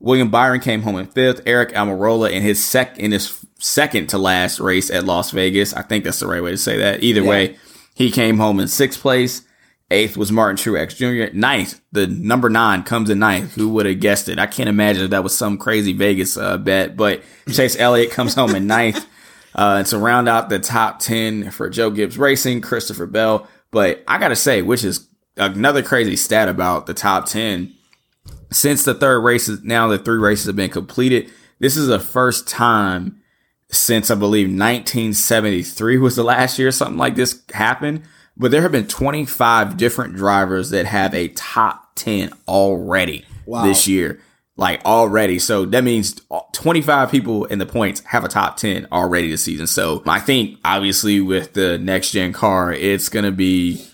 William 0.00 0.30
Byron 0.30 0.60
came 0.60 0.82
home 0.82 0.96
in 0.96 1.06
fifth. 1.06 1.44
Aric 1.44 1.72
Almirola 1.74 2.32
in 2.32 2.42
his 2.42 2.62
sec 2.62 2.98
in 2.98 3.12
his 3.12 3.46
second 3.62 4.08
to 4.08 4.18
last 4.18 4.60
race 4.60 4.90
at 4.90 5.04
Las 5.04 5.30
Vegas. 5.30 5.72
I 5.72 5.82
think 5.82 6.04
that's 6.04 6.20
the 6.20 6.26
right 6.26 6.42
way 6.42 6.50
to 6.50 6.58
say 6.58 6.78
that. 6.78 7.02
Either 7.02 7.22
yeah. 7.22 7.28
way, 7.28 7.56
he 7.94 8.10
came 8.10 8.38
home 8.38 8.60
in 8.60 8.68
sixth 8.68 9.00
place. 9.00 9.42
Eighth 9.90 10.16
was 10.16 10.32
Martin 10.32 10.56
Truex 10.56 10.96
Jr. 10.96 11.36
Ninth, 11.36 11.80
the 11.92 12.06
number 12.06 12.48
nine 12.48 12.82
comes 12.82 13.10
in 13.10 13.18
ninth. 13.18 13.54
Who 13.54 13.68
would 13.70 13.84
have 13.84 14.00
guessed 14.00 14.28
it? 14.28 14.38
I 14.38 14.46
can't 14.46 14.68
imagine 14.68 15.10
that 15.10 15.22
was 15.22 15.36
some 15.36 15.58
crazy 15.58 15.92
Vegas 15.92 16.36
uh, 16.38 16.56
bet. 16.56 16.96
But 16.96 17.22
Chase 17.52 17.78
Elliott 17.78 18.10
comes 18.10 18.34
home 18.34 18.54
in 18.54 18.66
ninth. 18.66 19.06
Uh, 19.54 19.76
and 19.80 19.86
to 19.86 19.98
round 19.98 20.30
out 20.30 20.48
the 20.48 20.58
top 20.58 20.98
10 20.98 21.50
for 21.50 21.68
Joe 21.68 21.90
Gibbs 21.90 22.16
Racing, 22.16 22.62
Christopher 22.62 23.04
Bell. 23.04 23.46
But 23.70 24.02
I 24.08 24.16
got 24.16 24.28
to 24.28 24.34
say, 24.34 24.62
which 24.62 24.82
is 24.82 25.10
another 25.36 25.82
crazy 25.82 26.16
stat 26.16 26.48
about 26.48 26.86
the 26.86 26.94
top 26.94 27.26
10, 27.26 27.70
since 28.50 28.82
the 28.84 28.94
third 28.94 29.20
race 29.20 29.50
is 29.50 29.62
now 29.62 29.88
the 29.88 29.98
three 29.98 30.16
races 30.16 30.46
have 30.46 30.56
been 30.56 30.70
completed, 30.70 31.30
this 31.58 31.76
is 31.76 31.86
the 31.86 32.00
first 32.00 32.48
time 32.48 33.21
since 33.72 34.10
I 34.10 34.14
believe 34.14 34.46
1973 34.46 35.98
was 35.98 36.16
the 36.16 36.22
last 36.22 36.58
year 36.58 36.70
something 36.70 36.98
like 36.98 37.16
this 37.16 37.42
happened 37.52 38.02
but 38.36 38.50
there 38.50 38.62
have 38.62 38.72
been 38.72 38.86
25 38.86 39.76
different 39.76 40.16
drivers 40.16 40.70
that 40.70 40.86
have 40.86 41.14
a 41.14 41.28
top 41.28 41.94
10 41.96 42.32
already 42.48 43.24
wow. 43.46 43.64
this 43.64 43.86
year. 43.86 44.20
Like 44.56 44.84
already. 44.84 45.38
So 45.38 45.64
that 45.66 45.82
means 45.82 46.20
25 46.52 47.10
people 47.10 47.46
in 47.46 47.58
the 47.58 47.66
points 47.66 48.00
have 48.04 48.22
a 48.22 48.28
top 48.28 48.58
10 48.58 48.86
already 48.92 49.30
this 49.30 49.42
season. 49.42 49.66
So 49.66 50.02
I 50.06 50.20
think 50.20 50.58
obviously 50.62 51.20
with 51.20 51.54
the 51.54 51.78
next 51.78 52.10
gen 52.10 52.32
car, 52.34 52.70
it's 52.70 53.08
going 53.08 53.24
to 53.24 53.32
be 53.32 53.84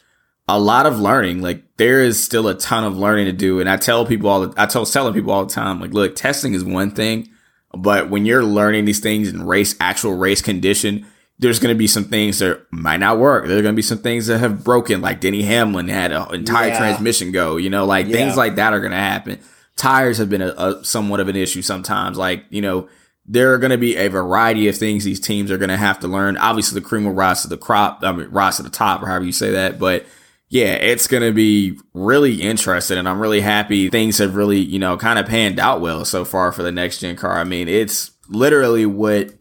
a 0.49 0.59
lot 0.59 0.87
of 0.87 0.99
learning. 0.99 1.43
Like 1.43 1.63
there 1.77 2.03
is 2.03 2.23
still 2.23 2.49
a 2.49 2.55
ton 2.55 2.85
of 2.85 2.99
learning 2.99 3.27
to 3.27 3.33
do. 3.33 3.61
And 3.61 3.71
I 3.71 3.77
tell 3.77 4.05
people 4.05 4.29
all 4.29 4.49
the, 4.49 4.61
I 4.61 4.67
tell 4.67 4.85
telling 4.85 5.15
people 5.15 5.31
all 5.31 5.47
the 5.47 5.55
time, 5.55 5.81
like, 5.81 5.93
look, 5.93 6.17
testing 6.17 6.55
is 6.55 6.65
one 6.65 6.91
thing, 6.91 7.29
but 7.73 8.11
when 8.11 8.27
you're 8.27 8.45
learning 8.45 8.85
these 8.85 9.01
things 9.01 9.29
in 9.29 9.47
race, 9.47 9.75
actual 9.81 10.15
race 10.15 10.43
condition, 10.43 11.07
there's 11.39 11.59
going 11.59 11.75
to 11.75 11.79
be 11.79 11.87
some 11.87 12.05
things 12.05 12.41
that 12.41 12.67
might 12.71 12.99
not 12.99 13.19
work. 13.19 13.47
There's 13.47 13.63
going 13.63 13.75
to 13.75 13.77
be 13.77 13.83
some 13.83 13.99
things 13.99 14.27
that 14.27 14.39
have 14.39 14.65
broken, 14.65 15.01
like 15.01 15.21
Denny 15.21 15.43
Hamlin 15.43 15.89
had 15.89 16.13
an 16.13 16.35
entire 16.35 16.69
yeah. 16.69 16.79
transmission 16.79 17.31
go. 17.31 17.57
You 17.57 17.71
know, 17.71 17.85
like 17.85 18.07
yeah. 18.07 18.13
things 18.13 18.37
like 18.37 18.57
that 18.57 18.73
are 18.73 18.81
going 18.81 18.93
to 18.93 18.97
happen. 18.97 19.39
Tires 19.77 20.19
have 20.19 20.29
been 20.29 20.43
a, 20.43 20.49
a, 20.49 20.85
somewhat 20.85 21.21
of 21.21 21.29
an 21.29 21.37
issue 21.37 21.63
sometimes. 21.63 22.19
Like 22.19 22.45
you 22.51 22.61
know, 22.61 22.89
there 23.25 23.53
are 23.53 23.59
going 23.59 23.71
to 23.71 23.79
be 23.79 23.97
a 23.97 24.09
variety 24.09 24.67
of 24.67 24.77
things 24.77 25.05
these 25.05 25.21
teams 25.21 25.51
are 25.51 25.59
going 25.59 25.69
to 25.69 25.77
have 25.77 26.01
to 26.01 26.09
learn. 26.09 26.37
Obviously, 26.39 26.81
the 26.81 26.87
cream 26.87 27.05
will 27.05 27.13
rise 27.13 27.43
to 27.43 27.49
the 27.49 27.57
crop. 27.57 28.01
I 28.03 28.11
mean, 28.13 28.29
rise 28.31 28.57
to 28.57 28.63
the 28.65 28.71
top, 28.71 29.03
or 29.03 29.07
however 29.07 29.25
you 29.25 29.33
say 29.33 29.53
that. 29.53 29.79
But 29.79 30.07
yeah, 30.49 30.75
it's 30.75 31.07
going 31.07 31.23
to 31.23 31.33
be 31.33 31.79
really 31.95 32.43
interesting, 32.43 32.99
and 32.99 33.09
I'm 33.09 33.21
really 33.21 33.41
happy 33.41 33.89
things 33.91 34.19
have 34.19 34.37
really 34.37 34.61
you 34.61 34.79
know 34.79 34.97
kind 34.97 35.19
of 35.19 35.27
panned 35.27 35.59
out 35.59 35.81
well 35.81 36.05
so 36.05 36.25
far 36.25 36.53
for 36.53 36.63
the 36.63 36.73
next 36.73 36.99
gen 36.99 37.17
car. 37.17 37.39
I 37.39 37.45
mean, 37.45 37.69
it's 37.69 38.13
literally 38.29 38.87
what 38.87 39.35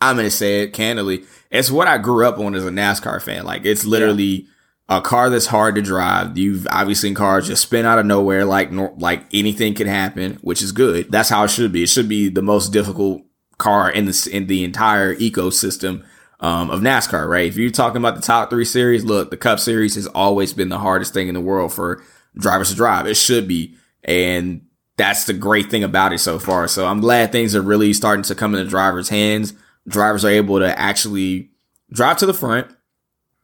I'm 0.00 0.16
going 0.16 0.26
to 0.26 0.30
say 0.30 0.62
it 0.62 0.72
candidly 0.72 1.24
it's 1.50 1.70
what 1.70 1.88
I 1.88 1.98
grew 1.98 2.26
up 2.26 2.38
on 2.38 2.54
as 2.54 2.66
a 2.66 2.70
NASCAR 2.70 3.22
fan. 3.22 3.44
Like 3.44 3.64
it's 3.64 3.84
literally 3.84 4.46
yeah. 4.88 4.98
a 4.98 5.00
car 5.00 5.30
that's 5.30 5.46
hard 5.46 5.74
to 5.76 5.82
drive. 5.82 6.36
You've 6.36 6.66
obviously 6.70 7.08
seen 7.08 7.14
cars 7.14 7.46
just 7.46 7.62
spin 7.62 7.86
out 7.86 7.98
of 7.98 8.06
nowhere, 8.06 8.44
like 8.44 8.70
like 8.98 9.24
anything 9.32 9.74
can 9.74 9.86
happen, 9.86 10.38
which 10.42 10.62
is 10.62 10.72
good. 10.72 11.10
That's 11.10 11.28
how 11.28 11.44
it 11.44 11.50
should 11.50 11.72
be. 11.72 11.82
It 11.82 11.88
should 11.88 12.08
be 12.08 12.28
the 12.28 12.42
most 12.42 12.72
difficult 12.72 13.22
car 13.58 13.90
in 13.90 14.06
the 14.06 14.28
in 14.32 14.46
the 14.46 14.64
entire 14.64 15.14
ecosystem 15.16 16.04
um, 16.40 16.70
of 16.70 16.80
NASCAR. 16.80 17.28
Right? 17.28 17.46
If 17.48 17.56
you're 17.56 17.70
talking 17.70 17.98
about 17.98 18.16
the 18.16 18.22
top 18.22 18.50
three 18.50 18.64
series, 18.64 19.04
look, 19.04 19.30
the 19.30 19.36
Cup 19.36 19.60
Series 19.60 19.94
has 19.94 20.06
always 20.08 20.52
been 20.52 20.68
the 20.68 20.78
hardest 20.78 21.14
thing 21.14 21.28
in 21.28 21.34
the 21.34 21.40
world 21.40 21.72
for 21.72 22.02
drivers 22.36 22.70
to 22.70 22.76
drive. 22.76 23.06
It 23.06 23.16
should 23.16 23.48
be, 23.48 23.76
and 24.04 24.66
that's 24.96 25.24
the 25.24 25.32
great 25.32 25.70
thing 25.70 25.84
about 25.84 26.12
it 26.12 26.18
so 26.18 26.38
far. 26.38 26.68
So 26.68 26.86
I'm 26.86 27.00
glad 27.00 27.32
things 27.32 27.54
are 27.54 27.62
really 27.62 27.92
starting 27.92 28.22
to 28.24 28.34
come 28.34 28.54
into 28.54 28.68
drivers' 28.68 29.08
hands 29.08 29.54
drivers 29.88 30.24
are 30.24 30.30
able 30.30 30.58
to 30.58 30.78
actually 30.78 31.50
drive 31.92 32.16
to 32.18 32.26
the 32.26 32.34
front 32.34 32.68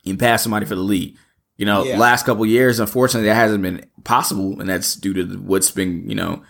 and 0.05 0.19
pass 0.19 0.43
somebody 0.43 0.67
for 0.67 0.75
the 0.75 0.83
lead. 0.83 1.17
You 1.57 1.67
know, 1.67 1.85
yeah. 1.85 1.99
last 1.99 2.27
couple 2.27 2.45
years, 2.47 2.81
unfortunately, 2.81 3.29
that 3.29 3.35
hasn't 3.35 3.63
been 3.63 3.85
possible, 4.05 4.59
and 4.61 4.69
that's 4.69 4.97
due 4.97 5.13
to 5.15 5.25
what's 5.37 5.71
been, 5.71 6.09
you 6.09 6.15
know, 6.15 6.43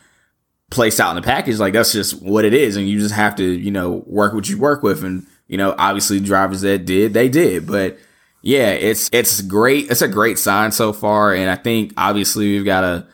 placed 0.70 1.00
out 1.00 1.10
in 1.10 1.16
the 1.16 1.26
package. 1.26 1.58
Like 1.58 1.74
that's 1.74 1.92
just 1.92 2.22
what 2.22 2.44
it 2.44 2.54
is, 2.54 2.76
and 2.76 2.88
you 2.88 2.98
just 2.98 3.14
have 3.14 3.36
to, 3.36 3.44
you 3.44 3.70
know, 3.70 4.04
work 4.06 4.32
what 4.32 4.48
you 4.48 4.58
work 4.58 4.82
with. 4.82 5.04
And 5.04 5.26
you 5.52 5.58
know, 5.58 5.74
obviously, 5.76 6.18
drivers 6.18 6.62
that 6.62 6.86
did, 6.86 7.12
they 7.12 7.28
did. 7.28 7.66
But 7.66 7.98
yeah, 8.40 8.70
it's 8.70 9.10
it's 9.12 9.42
great. 9.42 9.90
It's 9.90 10.00
a 10.00 10.08
great 10.08 10.38
sign 10.38 10.72
so 10.72 10.94
far, 10.94 11.34
and 11.34 11.50
I 11.50 11.56
think 11.56 11.92
obviously 11.98 12.52
we've 12.52 12.64
got 12.64 12.84
a 12.84 13.06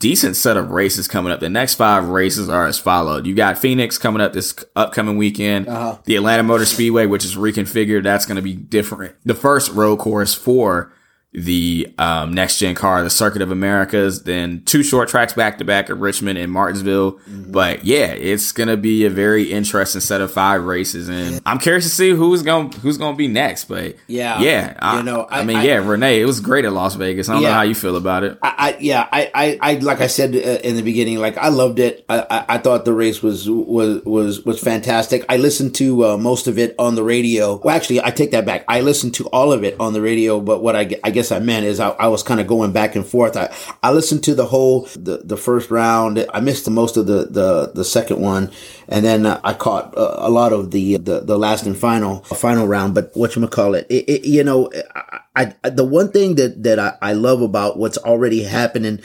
decent 0.00 0.34
set 0.34 0.56
of 0.56 0.72
races 0.72 1.06
coming 1.06 1.30
up. 1.30 1.38
The 1.38 1.48
next 1.48 1.74
five 1.74 2.08
races 2.08 2.48
are 2.48 2.66
as 2.66 2.80
followed. 2.80 3.24
You 3.24 3.36
got 3.36 3.56
Phoenix 3.56 3.98
coming 3.98 4.20
up 4.20 4.32
this 4.32 4.52
upcoming 4.74 5.16
weekend. 5.16 5.68
Uh-huh. 5.68 5.98
The 6.06 6.16
Atlanta 6.16 6.42
Motor 6.42 6.64
Speedway, 6.64 7.06
which 7.06 7.24
is 7.24 7.36
reconfigured, 7.36 8.02
that's 8.02 8.26
going 8.26 8.34
to 8.34 8.42
be 8.42 8.54
different. 8.54 9.14
The 9.24 9.36
first 9.36 9.70
road 9.70 9.98
course 9.98 10.34
for 10.34 10.92
the 11.32 11.92
um, 11.96 12.34
next 12.34 12.58
gen 12.58 12.74
car, 12.74 13.04
the 13.04 13.10
Circuit 13.10 13.40
of 13.40 13.52
Americas, 13.52 14.24
then 14.24 14.62
two 14.64 14.82
short 14.82 15.08
tracks 15.08 15.32
back 15.32 15.58
to 15.58 15.64
back 15.64 15.88
at 15.88 15.96
Richmond 15.96 16.38
and 16.38 16.50
Martinsville. 16.50 17.12
Mm-hmm. 17.12 17.52
But 17.52 17.84
yeah, 17.84 18.06
it's 18.06 18.50
gonna 18.50 18.76
be 18.76 19.04
a 19.04 19.10
very 19.10 19.52
interesting 19.52 20.00
set 20.00 20.20
of 20.20 20.32
five 20.32 20.64
races, 20.64 21.08
and 21.08 21.40
I'm 21.46 21.58
curious 21.58 21.84
to 21.84 21.90
see 21.90 22.10
who's 22.10 22.42
gonna 22.42 22.70
who's 22.78 22.98
gonna 22.98 23.16
be 23.16 23.28
next. 23.28 23.66
But 23.66 23.96
yeah, 24.08 24.40
yeah, 24.40 24.76
I, 24.80 24.96
you 24.98 25.02
know, 25.04 25.22
I, 25.22 25.40
I 25.40 25.44
mean, 25.44 25.58
I, 25.58 25.64
yeah, 25.64 25.76
Renee, 25.76 26.20
it 26.20 26.24
was 26.24 26.40
great 26.40 26.64
at 26.64 26.72
Las 26.72 26.96
Vegas. 26.96 27.28
I 27.28 27.34
don't 27.34 27.42
yeah, 27.42 27.50
know 27.50 27.54
how 27.54 27.62
you 27.62 27.76
feel 27.76 27.96
about 27.96 28.24
it. 28.24 28.36
I, 28.42 28.76
yeah, 28.80 29.08
I, 29.12 29.30
I, 29.34 29.58
I, 29.60 29.74
like 29.74 30.00
I 30.00 30.08
said 30.08 30.34
uh, 30.34 30.58
in 30.64 30.76
the 30.76 30.82
beginning, 30.82 31.18
like 31.18 31.38
I 31.38 31.48
loved 31.48 31.78
it. 31.78 32.04
I, 32.08 32.44
I, 32.48 32.58
thought 32.58 32.84
the 32.84 32.92
race 32.92 33.22
was 33.22 33.48
was 33.48 34.02
was 34.04 34.44
was 34.44 34.60
fantastic. 34.60 35.24
I 35.28 35.36
listened 35.36 35.74
to 35.76 36.06
uh, 36.06 36.16
most 36.16 36.46
of 36.46 36.58
it 36.58 36.74
on 36.78 36.94
the 36.96 37.04
radio. 37.04 37.56
Well, 37.56 37.74
actually, 37.74 38.02
I 38.02 38.10
take 38.10 38.32
that 38.32 38.44
back. 38.44 38.64
I 38.68 38.80
listened 38.80 39.14
to 39.14 39.26
all 39.28 39.52
of 39.52 39.62
it 39.64 39.78
on 39.78 39.92
the 39.92 40.02
radio, 40.02 40.40
but 40.40 40.62
what 40.62 40.74
I, 40.74 40.90
I 41.04 41.10
guess 41.20 41.30
I 41.30 41.38
meant 41.38 41.66
is 41.66 41.80
I, 41.80 41.90
I 41.90 42.08
was 42.08 42.22
kind 42.22 42.40
of 42.40 42.46
going 42.46 42.72
back 42.72 42.96
and 42.96 43.04
forth. 43.04 43.36
I, 43.36 43.54
I 43.82 43.92
listened 43.92 44.24
to 44.24 44.34
the 44.34 44.46
whole 44.46 44.88
the, 44.96 45.18
the 45.22 45.36
first 45.36 45.70
round. 45.70 46.24
I 46.32 46.40
missed 46.40 46.64
the 46.64 46.70
most 46.70 46.96
of 46.96 47.06
the 47.06 47.26
the, 47.26 47.72
the 47.74 47.84
second 47.84 48.20
one, 48.20 48.50
and 48.88 49.04
then 49.04 49.26
uh, 49.26 49.38
I 49.44 49.52
caught 49.52 49.92
a, 49.94 50.28
a 50.28 50.30
lot 50.30 50.54
of 50.54 50.70
the, 50.70 50.96
the 50.96 51.20
the 51.20 51.38
last 51.38 51.66
and 51.66 51.76
final 51.76 52.24
uh, 52.30 52.34
final 52.34 52.66
round. 52.66 52.94
But 52.94 53.10
what 53.14 53.36
you 53.36 53.46
call 53.48 53.74
it, 53.74 53.86
it, 53.90 54.08
it 54.08 54.24
you 54.24 54.42
know, 54.42 54.70
I, 55.36 55.54
I, 55.62 55.68
the 55.68 55.84
one 55.84 56.10
thing 56.10 56.36
that 56.36 56.62
that 56.62 56.78
I, 56.78 56.96
I 57.02 57.12
love 57.12 57.42
about 57.42 57.78
what's 57.78 57.98
already 57.98 58.42
happening 58.42 59.00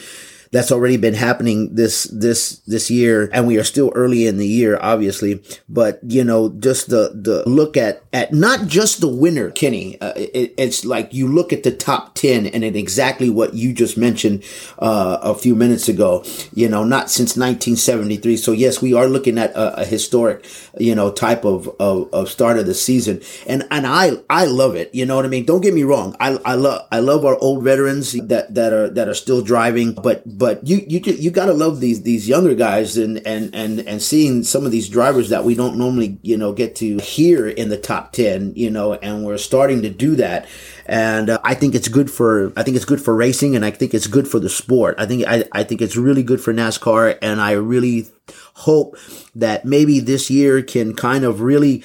that's 0.52 0.72
already 0.72 0.98
been 0.98 1.14
happening 1.14 1.76
this 1.76 2.04
this 2.06 2.60
this 2.68 2.90
year 2.90 3.30
and 3.34 3.48
we 3.48 3.58
are 3.58 3.64
still 3.64 3.92
early 3.96 4.28
in 4.28 4.38
the 4.38 4.48
year 4.48 4.78
obviously. 4.82 5.44
But 5.68 6.00
you 6.08 6.24
know 6.24 6.50
just 6.50 6.90
the 6.90 7.12
the 7.14 7.48
look 7.50 7.78
at 7.78 8.04
at 8.14 8.34
not 8.34 8.68
just 8.68 9.02
the 9.02 9.08
winner 9.08 9.52
kenny 9.52 10.00
uh, 10.02 10.14
it, 10.16 10.54
it's 10.58 10.86
like 10.86 11.14
you 11.14 11.28
look 11.28 11.52
at 11.52 11.64
the 11.64 11.72
top 11.72 12.16
10 12.16 12.48
and 12.48 12.64
it 12.64 12.76
exactly 12.76 13.30
what 13.30 13.54
you 13.54 13.74
just 13.74 13.98
mentioned 13.98 14.44
uh, 14.80 15.18
a 15.22 15.36
few 15.36 15.56
minutes 15.56 15.88
ago 15.90 16.24
you 16.54 16.70
know 16.70 16.84
not 16.84 17.10
since 17.10 17.32
1973 17.38 18.38
so 18.38 18.52
yes 18.52 18.82
we 18.82 18.94
are 18.94 19.08
looking 19.08 19.38
at 19.38 19.52
a, 19.52 19.82
a 19.82 19.86
historic 19.86 20.46
you 20.80 20.96
know 20.96 21.12
type 21.12 21.46
of, 21.46 21.70
of 21.80 22.14
of 22.14 22.30
start 22.30 22.58
of 22.58 22.66
the 22.66 22.74
season. 22.74 23.22
And 23.48 23.68
and 23.72 23.86
i 23.88 24.12
i 24.30 24.46
love 24.46 24.76
it 24.76 24.94
you 24.94 25.06
know 25.06 25.16
what 25.16 25.26
i 25.26 25.28
mean? 25.28 25.46
Don't 25.46 25.62
get 25.62 25.74
me 25.74 25.84
wrong. 25.84 26.16
I 26.20 26.40
i 26.46 26.56
love 26.56 26.88
i 26.92 27.00
love 27.00 27.26
our 27.26 27.38
old 27.38 27.64
veterans 27.64 28.14
that 28.14 28.54
that 28.54 28.74
are 28.74 28.90
that 28.90 29.08
are 29.08 29.14
still 29.14 29.42
driving 29.42 29.94
but 29.94 30.22
but 30.38 30.68
you 30.68 30.84
you 30.88 31.00
you 31.00 31.32
got 31.32 31.46
to 31.46 31.54
love 31.54 31.80
these 31.80 32.02
these 32.02 32.28
younger 32.28 32.54
guys 32.54 32.98
and 32.98 33.26
and 33.26 33.56
and 33.56 33.80
and 33.80 34.02
seeing 34.02 34.44
some 34.44 34.66
of 34.66 34.72
these 34.72 34.90
drivers 34.90 35.30
that 35.30 35.46
we 35.46 35.56
don't 35.56 35.78
normally 35.78 36.20
you 36.24 36.36
know 36.36 36.52
get 36.52 36.76
to 36.76 36.98
hear 36.98 37.48
in 37.48 37.70
the 37.70 37.78
top 37.78 38.12
10 38.12 38.54
you 38.56 38.70
know 38.70 38.96
and 38.96 39.26
we're 39.26 39.38
starting 39.38 39.82
to 39.84 39.90
do 39.90 40.16
that. 40.18 40.48
And 40.88 41.30
uh, 41.30 41.40
I 41.44 41.56
think 41.56 41.74
it's 41.74 41.88
good 41.88 42.12
for 42.12 42.52
I 42.58 42.64
think 42.64 42.76
it's 42.76 42.86
good 42.86 43.02
for 43.02 43.16
racing 43.16 43.56
and 43.56 43.64
I 43.64 43.72
think 43.72 43.94
it's 43.94 44.08
good 44.08 44.28
for 44.28 44.40
the 44.40 44.50
sport. 44.50 44.96
I 44.98 45.06
think 45.06 45.26
I, 45.26 45.46
I 45.54 45.64
think 45.64 45.82
it's 45.82 45.96
really 45.96 46.24
good 46.24 46.42
for 46.42 46.54
NASCAR 46.54 47.18
and 47.22 47.40
I 47.40 47.52
really 47.52 48.08
hope 48.56 48.98
that 49.36 49.64
maybe 49.64 50.02
this 50.02 50.30
year 50.30 50.62
can 50.62 50.96
kind 50.96 51.24
of 51.24 51.40
really 51.40 51.84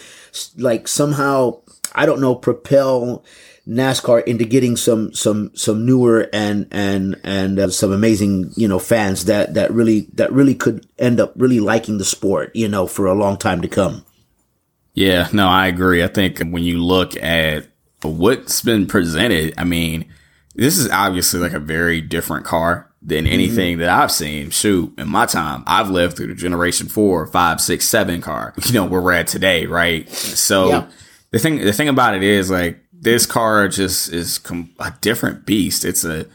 like 0.56 0.88
somehow 0.88 1.60
I 1.94 2.04
don't 2.04 2.20
know 2.20 2.34
propel 2.34 3.24
NASCAR 3.70 4.24
into 4.24 4.44
getting 4.44 4.76
some 4.76 5.12
some 5.14 5.52
some 5.54 5.87
newer 5.87 6.28
and 6.33 6.66
and 6.72 7.20
and 7.22 7.59
uh, 7.59 7.70
some 7.70 7.92
amazing 7.92 8.50
you 8.56 8.66
know 8.66 8.80
fans 8.80 9.26
that 9.26 9.54
that 9.54 9.70
really 9.72 10.09
that 10.14 10.33
really 10.33 10.54
could 10.54 10.87
end 10.98 11.20
up 11.20 11.33
really 11.37 11.61
liking 11.61 11.98
the 11.98 12.04
sport 12.04 12.50
you 12.54 12.68
know 12.68 12.87
for 12.87 13.06
a 13.06 13.14
long 13.14 13.37
time 13.37 13.62
to 13.62 13.68
come. 13.68 14.04
Yeah, 14.94 15.28
no, 15.33 15.46
I 15.46 15.68
agree. 15.68 16.02
I 16.02 16.09
think 16.09 16.40
when 16.40 16.64
you 16.64 16.83
look 16.83 17.16
at 17.22 17.68
what's 18.02 18.61
been 18.62 18.87
presented, 18.87 19.54
I 19.56 19.64
mean, 19.64 20.12
this 20.54 20.76
is 20.76 20.90
obviously 20.90 21.38
like 21.38 21.52
a 21.52 21.61
very 21.61 22.00
different 22.00 22.44
car 22.44 22.90
than 23.00 23.24
mm-hmm. 23.24 23.33
anything 23.33 23.72
mm-hmm. 23.74 23.80
that 23.83 23.90
I've 23.90 24.11
seen. 24.11 24.50
Shoot, 24.50 24.92
in 24.98 25.09
my 25.09 25.26
time, 25.26 25.62
I've 25.66 25.90
lived 25.90 26.16
through 26.16 26.26
the 26.26 26.35
generation 26.35 26.88
four, 26.88 27.26
five, 27.28 27.61
six, 27.61 27.88
seven 27.88 28.20
car. 28.20 28.52
You 28.64 28.74
know 28.74 28.85
where 28.85 29.00
we're 29.00 29.12
at 29.12 29.28
today, 29.28 29.66
right? 29.66 30.09
So 30.11 30.68
yeah. 30.68 30.87
the 31.30 31.38
thing, 31.38 31.59
the 31.59 31.72
thing 31.72 31.88
about 31.88 32.14
it 32.14 32.22
is 32.22 32.50
like 32.50 32.85
this 33.00 33.26
car 33.26 33.66
just 33.68 34.12
is 34.12 34.38
com- 34.38 34.70
a 34.78 34.92
different 35.00 35.46
beast. 35.46 35.84
It's 35.84 36.04
a 36.04 36.26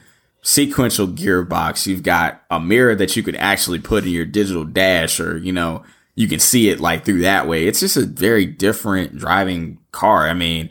sequential 0.42 1.08
gearbox. 1.08 1.88
You've 1.88 2.04
got 2.04 2.42
a 2.50 2.60
mirror 2.60 2.96
that 2.96 3.16
you 3.16 3.24
could 3.24 3.36
actually 3.36 3.80
put 3.80 4.04
in 4.04 4.12
your 4.12 4.26
digital 4.26 4.66
dash 4.66 5.20
or, 5.20 5.38
you 5.38 5.52
know, 5.52 5.84
you 6.16 6.28
can 6.28 6.40
see 6.40 6.70
it 6.70 6.80
like 6.80 7.06
through 7.06 7.22
that 7.22 7.48
way. 7.48 7.68
It's 7.68 7.82
just 7.82 7.98
a 7.98 8.06
very 8.06 8.46
different 8.46 9.18
driving 9.18 9.80
car. 9.92 10.28
I 10.28 10.34
mean, 10.34 10.70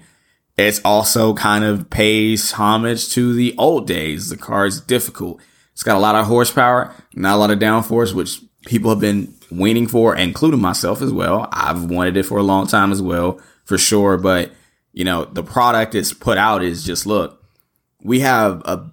it's 0.56 0.80
also 0.84 1.34
kind 1.34 1.64
of 1.64 1.90
pays 1.90 2.52
homage 2.52 3.10
to 3.10 3.34
the 3.34 3.54
old 3.58 3.86
days. 3.86 4.30
The 4.30 4.36
car 4.36 4.66
is 4.66 4.80
difficult. 4.80 5.40
It's 5.72 5.82
got 5.82 5.96
a 5.96 6.00
lot 6.00 6.14
of 6.14 6.26
horsepower, 6.26 6.94
not 7.14 7.34
a 7.34 7.38
lot 7.38 7.50
of 7.50 7.58
downforce, 7.58 8.14
which 8.14 8.40
people 8.64 8.90
have 8.90 9.00
been 9.00 9.34
waiting 9.50 9.86
for, 9.86 10.16
including 10.16 10.60
myself 10.60 11.02
as 11.02 11.12
well. 11.12 11.48
I've 11.52 11.90
wanted 11.90 12.16
it 12.16 12.22
for 12.24 12.38
a 12.38 12.42
long 12.44 12.66
time 12.66 12.92
as 12.92 13.02
well, 13.02 13.40
for 13.64 13.76
sure. 13.76 14.16
But 14.16 14.52
you 14.94 15.04
know, 15.04 15.24
the 15.24 15.42
product 15.42 15.94
it's 15.94 16.12
put 16.12 16.38
out 16.38 16.62
is 16.62 16.84
just 16.84 17.04
look, 17.04 17.42
we 18.02 18.20
have 18.20 18.62
a 18.64 18.90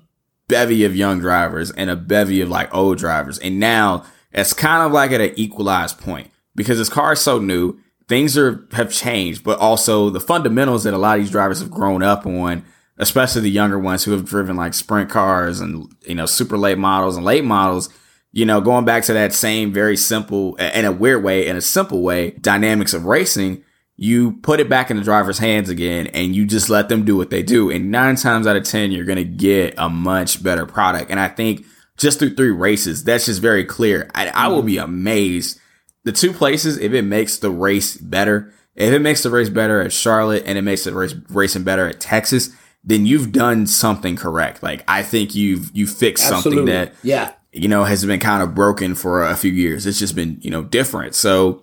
bevy 0.48 0.84
of 0.84 0.96
young 0.96 1.20
drivers 1.20 1.72
and 1.72 1.90
a 1.90 1.96
bevy 1.96 2.42
of 2.42 2.50
like 2.50 2.74
old 2.74 2.98
drivers. 2.98 3.38
And 3.38 3.60
now 3.60 4.04
it's 4.34 4.52
kind 4.52 4.84
of 4.84 4.92
like 4.92 5.12
at 5.12 5.22
an 5.22 5.34
equalized 5.36 6.00
point 6.00 6.32
because 6.56 6.80
this 6.80 6.90
car 6.90 7.14
is 7.14 7.22
so 7.22 7.38
new. 7.38 7.80
Things 8.08 8.38
are 8.38 8.68
have 8.74 8.92
changed, 8.92 9.44
but 9.44 9.60
also 9.60 10.10
the 10.10 10.20
fundamentals 10.20 10.84
that 10.84 10.94
a 10.94 10.98
lot 10.98 11.18
of 11.18 11.24
these 11.24 11.32
drivers 11.32 11.60
have 11.60 11.72
grown 11.72 12.04
up 12.04 12.26
on, 12.26 12.66
especially 12.98 13.44
the 13.44 13.52
younger 13.52 13.80
ones 13.80 14.04
who 14.04 14.12
have 14.12 14.26
driven 14.26 14.58
like 14.58 14.74
sprint 14.74 15.10
cars 15.10 15.62
and 15.62 15.88
you 16.06 16.16
know 16.16 16.26
super 16.26 16.58
late 16.58 16.78
models 16.78 17.16
and 17.16 17.24
late 17.24 17.46
models. 17.46 17.90
You 18.34 18.46
know, 18.46 18.60
going 18.60 18.86
back 18.86 19.04
to 19.04 19.14
that 19.14 19.34
same 19.34 19.72
very 19.72 19.96
simple, 19.96 20.56
in 20.56 20.86
a 20.86 20.92
weird 20.92 21.24
way, 21.24 21.48
in 21.48 21.56
a 21.56 21.62
simple 21.62 22.02
way, 22.02 22.32
dynamics 22.32 22.94
of 22.94 23.06
racing 23.06 23.64
you 24.02 24.32
put 24.42 24.60
it 24.60 24.68
back 24.68 24.90
in 24.90 24.98
the 24.98 25.04
driver's 25.04 25.38
hands 25.38 25.70
again 25.70 26.08
and 26.08 26.36
you 26.36 26.48
just 26.48 26.72
let 26.72 26.90
them 26.90 27.06
do 27.06 27.16
what 27.16 27.30
they 27.30 27.44
do. 27.44 27.70
And 27.70 27.92
nine 27.92 28.16
times 28.16 28.48
out 28.48 28.56
of 28.56 28.64
10, 28.64 28.92
you're 28.92 29.06
going 29.06 29.20
to 29.20 29.24
get 29.24 29.76
a 29.78 29.90
much 29.90 30.42
better 30.42 30.66
product. 30.66 31.12
And 31.12 31.20
I 31.20 31.28
think 31.28 31.64
just 31.98 32.18
through 32.18 32.34
three 32.34 32.50
races, 32.50 33.04
that's 33.04 33.28
just 33.28 33.44
very 33.44 33.64
clear. 33.64 34.10
I, 34.16 34.30
I 34.30 34.48
will 34.48 34.64
be 34.64 34.78
mm-hmm. 34.78 34.86
amazed. 34.86 35.60
The 36.04 36.12
two 36.12 36.34
places, 36.34 36.80
if 36.80 36.94
it 36.94 37.04
makes 37.04 37.38
the 37.38 37.52
race 37.52 37.96
better, 37.96 38.52
if 38.74 38.92
it 38.92 39.04
makes 39.04 39.22
the 39.22 39.30
race 39.30 39.50
better 39.50 39.82
at 39.82 39.94
Charlotte 39.94 40.46
and 40.48 40.58
it 40.58 40.64
makes 40.64 40.84
the 40.84 40.96
race 40.96 41.14
racing 41.30 41.64
better 41.64 41.88
at 41.88 42.00
Texas, 42.00 42.50
then 42.84 43.06
you've 43.06 43.32
done 43.32 43.68
something 43.68 44.16
correct. 44.16 44.64
Like 44.64 44.84
I 44.88 45.04
think 45.04 45.36
you've 45.36 45.70
you 45.76 45.86
fixed 45.86 46.24
Absolutely. 46.24 46.58
something 46.58 46.66
that 46.66 46.96
yeah 47.04 47.34
you 47.52 47.68
know 47.68 47.84
has 47.84 48.04
been 48.04 48.20
kind 48.20 48.42
of 48.42 48.56
broken 48.56 48.96
for 48.96 49.24
a 49.24 49.36
few 49.36 49.52
years. 49.52 49.86
It's 49.86 50.00
just 50.00 50.16
been 50.16 50.40
you 50.42 50.50
know 50.50 50.64
different. 50.64 51.14
So 51.14 51.62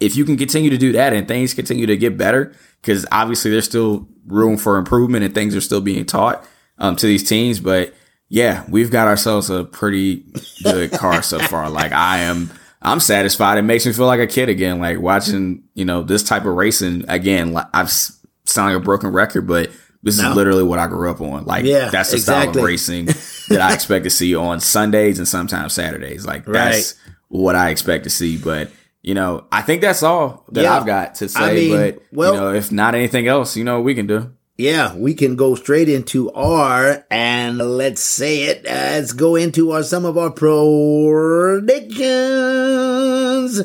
if 0.00 0.16
you 0.16 0.24
can 0.24 0.36
continue 0.36 0.70
to 0.70 0.78
do 0.78 0.92
that 0.92 1.12
and 1.12 1.26
things 1.26 1.54
continue 1.54 1.86
to 1.86 1.96
get 1.96 2.16
better, 2.16 2.54
because 2.80 3.06
obviously 3.10 3.50
there's 3.50 3.64
still 3.64 4.08
room 4.26 4.56
for 4.56 4.76
improvement 4.76 5.24
and 5.24 5.34
things 5.34 5.54
are 5.54 5.60
still 5.60 5.80
being 5.80 6.04
taught 6.04 6.46
um, 6.78 6.96
to 6.96 7.06
these 7.06 7.26
teams. 7.28 7.60
But 7.60 7.94
yeah, 8.28 8.64
we've 8.68 8.90
got 8.90 9.08
ourselves 9.08 9.50
a 9.50 9.64
pretty 9.64 10.24
good 10.62 10.92
car 10.92 11.22
so 11.22 11.38
far. 11.38 11.70
Like 11.76 11.92
I 11.92 12.18
am, 12.18 12.50
I'm 12.82 13.00
satisfied. 13.00 13.58
It 13.58 13.62
makes 13.62 13.86
me 13.86 13.92
feel 13.92 14.06
like 14.06 14.20
a 14.20 14.26
kid 14.26 14.48
again. 14.48 14.78
Like 14.78 15.00
watching, 15.00 15.64
you 15.74 15.84
know, 15.84 16.02
this 16.02 16.22
type 16.22 16.44
of 16.44 16.54
racing 16.54 17.04
again. 17.08 17.52
Like 17.52 17.66
I've 17.74 17.90
sound 17.90 18.72
like 18.72 18.76
a 18.76 18.84
broken 18.84 19.10
record, 19.10 19.46
but 19.46 19.70
this 20.02 20.20
no. 20.20 20.30
is 20.30 20.36
literally 20.36 20.62
what 20.62 20.78
I 20.78 20.86
grew 20.86 21.10
up 21.10 21.20
on. 21.20 21.44
Like 21.44 21.64
yeah, 21.64 21.88
that's 21.90 22.10
the 22.10 22.16
exactly. 22.16 22.52
style 22.52 22.62
of 22.62 22.64
racing 22.64 23.06
that 23.48 23.60
I 23.60 23.74
expect 23.74 24.04
to 24.04 24.10
see 24.10 24.34
on 24.34 24.60
Sundays 24.60 25.18
and 25.18 25.26
sometimes 25.26 25.72
Saturdays. 25.72 26.24
Like 26.24 26.44
that's 26.46 26.94
what 27.28 27.56
I 27.56 27.70
expect 27.70 28.04
to 28.04 28.10
see. 28.10 28.38
But 28.38 28.70
you 29.06 29.14
know, 29.14 29.46
I 29.52 29.62
think 29.62 29.80
that's 29.82 30.02
all 30.02 30.44
that 30.50 30.64
yeah. 30.64 30.76
I've 30.76 30.84
got 30.84 31.14
to 31.16 31.28
say. 31.28 31.40
I 31.40 31.54
mean, 31.54 31.70
but 31.70 32.02
well, 32.10 32.34
you 32.34 32.40
know, 32.40 32.52
if 32.52 32.72
not 32.72 32.96
anything 32.96 33.28
else, 33.28 33.56
you 33.56 33.62
know, 33.62 33.80
we 33.80 33.94
can 33.94 34.08
do. 34.08 34.34
Yeah, 34.58 34.96
we 34.96 35.14
can 35.14 35.36
go 35.36 35.54
straight 35.54 35.88
into 35.88 36.32
our 36.32 37.06
and 37.08 37.58
let's 37.58 38.02
say 38.02 38.42
it. 38.42 38.64
let's 38.64 39.12
go 39.12 39.36
into 39.36 39.70
our 39.70 39.84
some 39.84 40.04
of 40.04 40.18
our 40.18 40.30
predictions. 40.30 42.00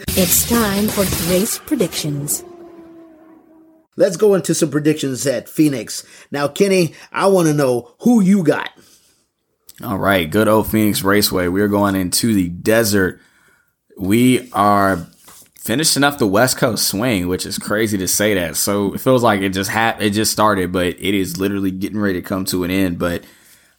It's 0.09 0.47
time 0.47 0.87
for 0.89 1.05
race 1.31 1.57
predictions. 1.57 2.45
Let's 3.95 4.17
go 4.17 4.35
into 4.35 4.53
some 4.53 4.69
predictions 4.69 5.25
at 5.25 5.49
Phoenix. 5.49 6.05
Now, 6.29 6.49
Kenny, 6.49 6.93
I 7.11 7.25
want 7.27 7.47
to 7.47 7.53
know 7.53 7.95
who 8.01 8.21
you 8.21 8.43
got. 8.43 8.69
All 9.83 9.97
right, 9.97 10.29
good 10.29 10.47
old 10.47 10.69
Phoenix 10.69 11.01
Raceway. 11.01 11.47
We're 11.47 11.67
going 11.67 11.95
into 11.95 12.35
the 12.35 12.47
desert. 12.47 13.19
We 13.97 14.51
are 14.51 15.07
finishing 15.61 16.03
up 16.03 16.17
the 16.17 16.25
West 16.25 16.57
Coast 16.57 16.87
swing, 16.87 17.27
which 17.27 17.45
is 17.45 17.59
crazy 17.59 17.95
to 17.99 18.07
say 18.07 18.33
that. 18.33 18.57
So 18.57 18.93
it 18.93 19.01
feels 19.01 19.21
like 19.21 19.41
it 19.41 19.49
just 19.49 19.69
had 19.69 20.01
it 20.01 20.09
just 20.09 20.31
started, 20.31 20.71
but 20.71 20.87
it 20.87 21.13
is 21.13 21.39
literally 21.39 21.69
getting 21.69 21.99
ready 21.99 22.19
to 22.19 22.27
come 22.27 22.45
to 22.45 22.63
an 22.63 22.71
end. 22.71 22.97
But 22.97 23.23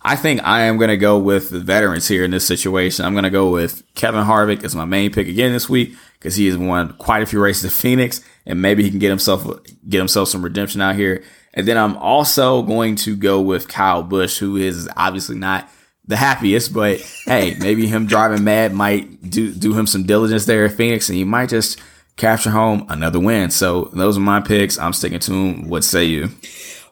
I 0.00 0.14
think 0.14 0.42
I 0.44 0.62
am 0.62 0.78
going 0.78 0.90
to 0.90 0.96
go 0.96 1.18
with 1.18 1.50
the 1.50 1.58
veterans 1.58 2.06
here 2.06 2.24
in 2.24 2.30
this 2.30 2.46
situation. 2.46 3.04
I'm 3.04 3.14
going 3.14 3.24
to 3.24 3.30
go 3.30 3.50
with 3.50 3.82
Kevin 3.94 4.24
Harvick 4.24 4.64
as 4.64 4.76
my 4.76 4.84
main 4.84 5.12
pick 5.12 5.26
again 5.26 5.52
this 5.52 5.68
week 5.68 5.94
because 6.18 6.36
he 6.36 6.46
has 6.46 6.56
won 6.56 6.92
quite 6.94 7.22
a 7.22 7.26
few 7.26 7.42
races 7.42 7.64
at 7.64 7.72
Phoenix, 7.72 8.20
and 8.46 8.62
maybe 8.62 8.84
he 8.84 8.90
can 8.90 9.00
get 9.00 9.10
himself 9.10 9.44
get 9.88 9.98
himself 9.98 10.28
some 10.28 10.42
redemption 10.42 10.80
out 10.80 10.94
here 10.94 11.24
And 11.54 11.66
then 11.66 11.76
I'm 11.76 11.96
also 11.96 12.62
going 12.62 12.94
to 12.96 13.16
go 13.16 13.40
with 13.40 13.66
Kyle 13.66 14.04
Busch, 14.04 14.38
who 14.38 14.56
is 14.56 14.88
obviously 14.96 15.36
not 15.36 15.68
the 16.06 16.16
happiest, 16.16 16.72
but 16.72 17.00
hey, 17.26 17.56
maybe 17.60 17.86
him 17.86 18.06
driving 18.06 18.44
mad 18.44 18.72
might 18.72 19.30
do 19.30 19.52
do 19.52 19.72
him 19.74 19.86
some 19.86 20.04
diligence 20.04 20.46
there 20.46 20.64
at 20.64 20.72
Phoenix, 20.72 21.08
and 21.08 21.16
he 21.16 21.24
might 21.24 21.48
just 21.48 21.80
capture 22.16 22.50
home 22.50 22.86
another 22.88 23.20
win. 23.20 23.50
So 23.50 23.90
those 23.92 24.16
are 24.16 24.20
my 24.20 24.40
picks. 24.40 24.78
I'm 24.78 24.92
sticking 24.92 25.20
to 25.20 25.30
them. 25.30 25.68
What 25.68 25.84
say 25.84 26.04
you? 26.04 26.28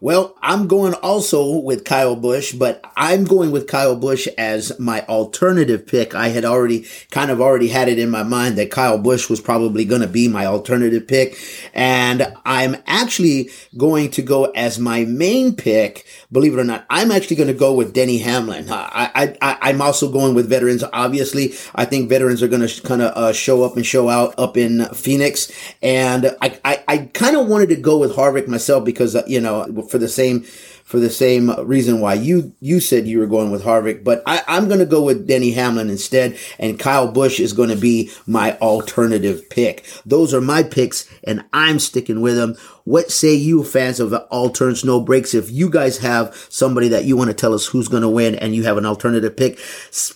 Well, 0.02 0.34
I'm 0.40 0.66
going 0.66 0.94
also 0.94 1.58
with 1.58 1.84
Kyle 1.84 2.16
Busch, 2.16 2.52
but 2.52 2.82
I'm 2.96 3.24
going 3.24 3.50
with 3.50 3.66
Kyle 3.66 3.94
Busch 3.94 4.26
as 4.38 4.78
my 4.78 5.04
alternative 5.06 5.86
pick. 5.86 6.14
I 6.14 6.28
had 6.28 6.42
already 6.42 6.86
kind 7.10 7.30
of 7.30 7.42
already 7.42 7.68
had 7.68 7.86
it 7.88 7.98
in 7.98 8.08
my 8.08 8.22
mind 8.22 8.56
that 8.56 8.70
Kyle 8.70 8.96
Busch 8.96 9.28
was 9.28 9.42
probably 9.42 9.84
going 9.84 10.00
to 10.00 10.06
be 10.06 10.26
my 10.26 10.46
alternative 10.46 11.06
pick. 11.06 11.36
And 11.74 12.34
I'm 12.46 12.76
actually 12.86 13.50
going 13.76 14.10
to 14.12 14.22
go 14.22 14.46
as 14.46 14.78
my 14.78 15.04
main 15.04 15.54
pick. 15.54 16.06
Believe 16.32 16.54
it 16.54 16.60
or 16.60 16.64
not, 16.64 16.86
I'm 16.88 17.10
actually 17.10 17.36
going 17.36 17.48
to 17.48 17.54
go 17.54 17.74
with 17.74 17.92
Denny 17.92 18.18
Hamlin. 18.18 18.68
I, 18.70 19.36
I, 19.42 19.70
am 19.70 19.82
also 19.82 20.10
going 20.10 20.34
with 20.34 20.48
veterans. 20.48 20.82
Obviously, 20.94 21.52
I 21.74 21.84
think 21.84 22.08
veterans 22.08 22.42
are 22.42 22.48
going 22.48 22.66
to 22.66 22.82
kind 22.82 23.02
of 23.02 23.14
uh, 23.16 23.32
show 23.34 23.64
up 23.64 23.76
and 23.76 23.84
show 23.84 24.08
out 24.08 24.34
up 24.38 24.56
in 24.56 24.86
Phoenix. 24.94 25.52
And 25.82 26.34
I, 26.40 26.58
I, 26.64 26.84
I 26.88 26.98
kind 27.12 27.36
of 27.36 27.48
wanted 27.48 27.68
to 27.68 27.76
go 27.76 27.98
with 27.98 28.16
Harvick 28.16 28.48
myself 28.48 28.82
because, 28.86 29.14
uh, 29.14 29.24
you 29.26 29.42
know, 29.42 29.66
for 29.90 29.98
the 29.98 30.08
same 30.08 30.44
for 30.90 30.98
the 30.98 31.08
same 31.08 31.50
reason 31.64 32.00
why 32.00 32.14
you 32.14 32.52
you 32.58 32.80
said 32.80 33.06
you 33.06 33.20
were 33.20 33.26
going 33.28 33.52
with 33.52 33.62
Harvick, 33.62 34.02
but 34.02 34.24
I, 34.26 34.42
I'm 34.48 34.66
going 34.66 34.80
to 34.80 34.86
go 34.86 35.02
with 35.02 35.24
Denny 35.24 35.52
Hamlin 35.52 35.88
instead, 35.88 36.36
and 36.58 36.80
Kyle 36.80 37.12
Busch 37.12 37.38
is 37.38 37.52
going 37.52 37.68
to 37.68 37.76
be 37.76 38.10
my 38.26 38.58
alternative 38.58 39.48
pick. 39.50 39.86
Those 40.04 40.34
are 40.34 40.40
my 40.40 40.64
picks, 40.64 41.08
and 41.22 41.44
I'm 41.52 41.78
sticking 41.78 42.20
with 42.22 42.34
them. 42.34 42.56
What 42.82 43.12
say 43.12 43.34
you, 43.34 43.62
fans 43.62 44.00
of 44.00 44.12
All 44.12 44.50
Turns 44.50 44.84
No 44.84 45.00
Breaks? 45.00 45.32
If 45.32 45.48
you 45.48 45.70
guys 45.70 45.98
have 45.98 46.34
somebody 46.48 46.88
that 46.88 47.04
you 47.04 47.16
want 47.16 47.28
to 47.30 47.34
tell 47.34 47.54
us 47.54 47.66
who's 47.66 47.86
going 47.86 48.02
to 48.02 48.08
win, 48.08 48.34
and 48.34 48.56
you 48.56 48.64
have 48.64 48.76
an 48.76 48.86
alternative 48.86 49.36
pick, 49.36 49.60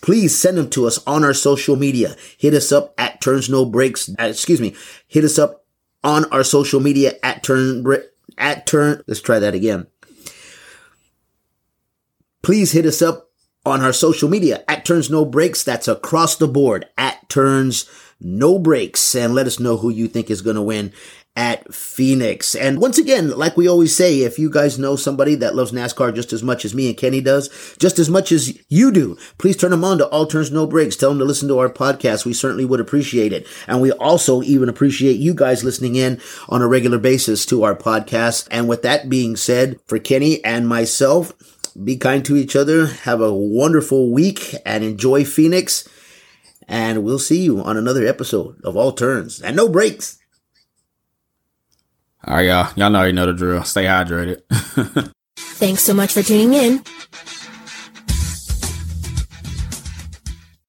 please 0.03 0.37
send 0.37 0.59
them 0.59 0.71
to 0.71 0.89
us 0.89 0.99
on 1.07 1.23
our 1.23 1.35
social 1.35 1.77
media. 1.77 2.17
Hit 2.37 2.53
us 2.53 2.73
up 2.73 2.95
at 2.99 3.21
Turns 3.21 3.49
No 3.49 3.65
Breaks. 3.65 4.09
Uh, 4.19 4.25
excuse 4.25 4.61
me. 4.61 4.75
Hit 5.07 5.23
us 5.23 5.39
up 5.39 5.65
on 6.03 6.25
our 6.33 6.43
social 6.43 6.81
media 6.81 7.13
at 7.23 7.45
Turn 7.45 7.85
at 8.38 8.66
turn. 8.66 9.03
Let's 9.07 9.20
try 9.20 9.38
that 9.38 9.55
again. 9.55 9.87
Please 12.42 12.73
hit 12.73 12.87
us 12.87 13.01
up 13.01 13.31
on 13.64 13.81
our 13.81 13.92
social 13.92 14.29
media 14.29 14.62
at 14.68 14.85
turns 14.85 15.11
no 15.11 15.25
breaks. 15.25 15.64
That's 15.64 15.88
across 15.88 16.37
the 16.37 16.49
board 16.49 16.87
at 16.99 17.29
turns 17.29 17.88
no 18.20 18.59
breaks 18.59 19.14
and 19.14 19.35
let 19.35 19.47
us 19.47 19.59
know 19.59 19.77
who 19.77 19.90
you 19.90 20.09
think 20.09 20.31
is 20.31 20.42
going 20.42 20.57
to 20.57 20.62
win 20.62 20.92
at 21.37 21.75
Phoenix. 21.75 22.55
And 22.55 22.81
once 22.81 22.97
again, 22.97 23.31
like 23.31 23.57
we 23.57 23.68
always 23.68 23.94
say, 23.94 24.20
if 24.20 24.38
you 24.38 24.49
guys 24.49 24.79
know 24.79 24.94
somebody 24.94 25.35
that 25.37 25.57
loves 25.57 25.73
NASCAR 25.73 26.14
just 26.14 26.33
as 26.33 26.44
much 26.44 26.64
as 26.64 26.75
me 26.75 26.88
and 26.88 26.97
Kenny 26.97 27.20
does, 27.20 27.77
just 27.79 27.99
as 27.99 28.09
much 28.09 28.31
as 28.31 28.57
you 28.68 28.92
do, 28.92 29.16
please 29.38 29.57
turn 29.57 29.73
them 29.73 29.85
on 29.85 29.99
to 29.99 30.07
All 30.09 30.27
Turns 30.27 30.53
No 30.53 30.66
Breaks. 30.66 30.94
Tell 30.94 31.11
them 31.11 31.18
to 31.18 31.25
listen 31.25 31.49
to 31.49 31.59
our 31.59 31.68
podcast. 31.68 32.25
We 32.25 32.35
certainly 32.35 32.64
would 32.64 32.79
appreciate 32.79 33.33
it. 33.33 33.49
And 33.66 33.81
we 33.81 33.90
also 33.92 34.42
even 34.42 34.68
appreciate 34.68 35.16
you 35.16 35.35
guys 35.35 35.64
listening 35.64 35.97
in 35.97 36.20
on 36.49 36.62
a 36.62 36.68
regular 36.68 36.99
basis 36.99 37.44
to 37.47 37.64
our 37.64 37.75
podcast. 37.75 38.47
And 38.53 38.68
with 38.68 38.83
that 38.83 39.09
being 39.09 39.35
said, 39.35 39.81
for 39.87 39.99
Kenny 39.99 40.44
and 40.44 40.68
myself, 40.68 41.33
be 41.83 41.97
kind 41.97 42.25
to 42.27 42.37
each 42.37 42.55
other. 42.55 42.87
Have 42.87 43.20
a 43.20 43.35
wonderful 43.35 44.12
week 44.12 44.55
and 44.64 44.85
enjoy 44.85 45.25
Phoenix. 45.25 45.88
And 46.68 47.03
we'll 47.03 47.18
see 47.18 47.42
you 47.42 47.61
on 47.61 47.77
another 47.77 48.07
episode 48.07 48.61
of 48.62 48.77
All 48.77 48.92
Turns 48.92 49.42
and 49.42 49.57
No 49.57 49.68
Breaks. 49.68 50.18
All 52.27 52.37
right, 52.37 52.47
y'all. 52.47 52.73
Y'all 52.77 52.97
already 52.97 53.13
know 53.13 53.27
the 53.27 53.35
drill. 53.35 53.65
Stay 53.65 53.85
hydrated. 53.85 54.43
Thanks 55.37 55.83
so 55.83 55.93
much 55.93 56.13
for 56.15 56.23
tuning 56.23 56.55
in. 56.55 56.83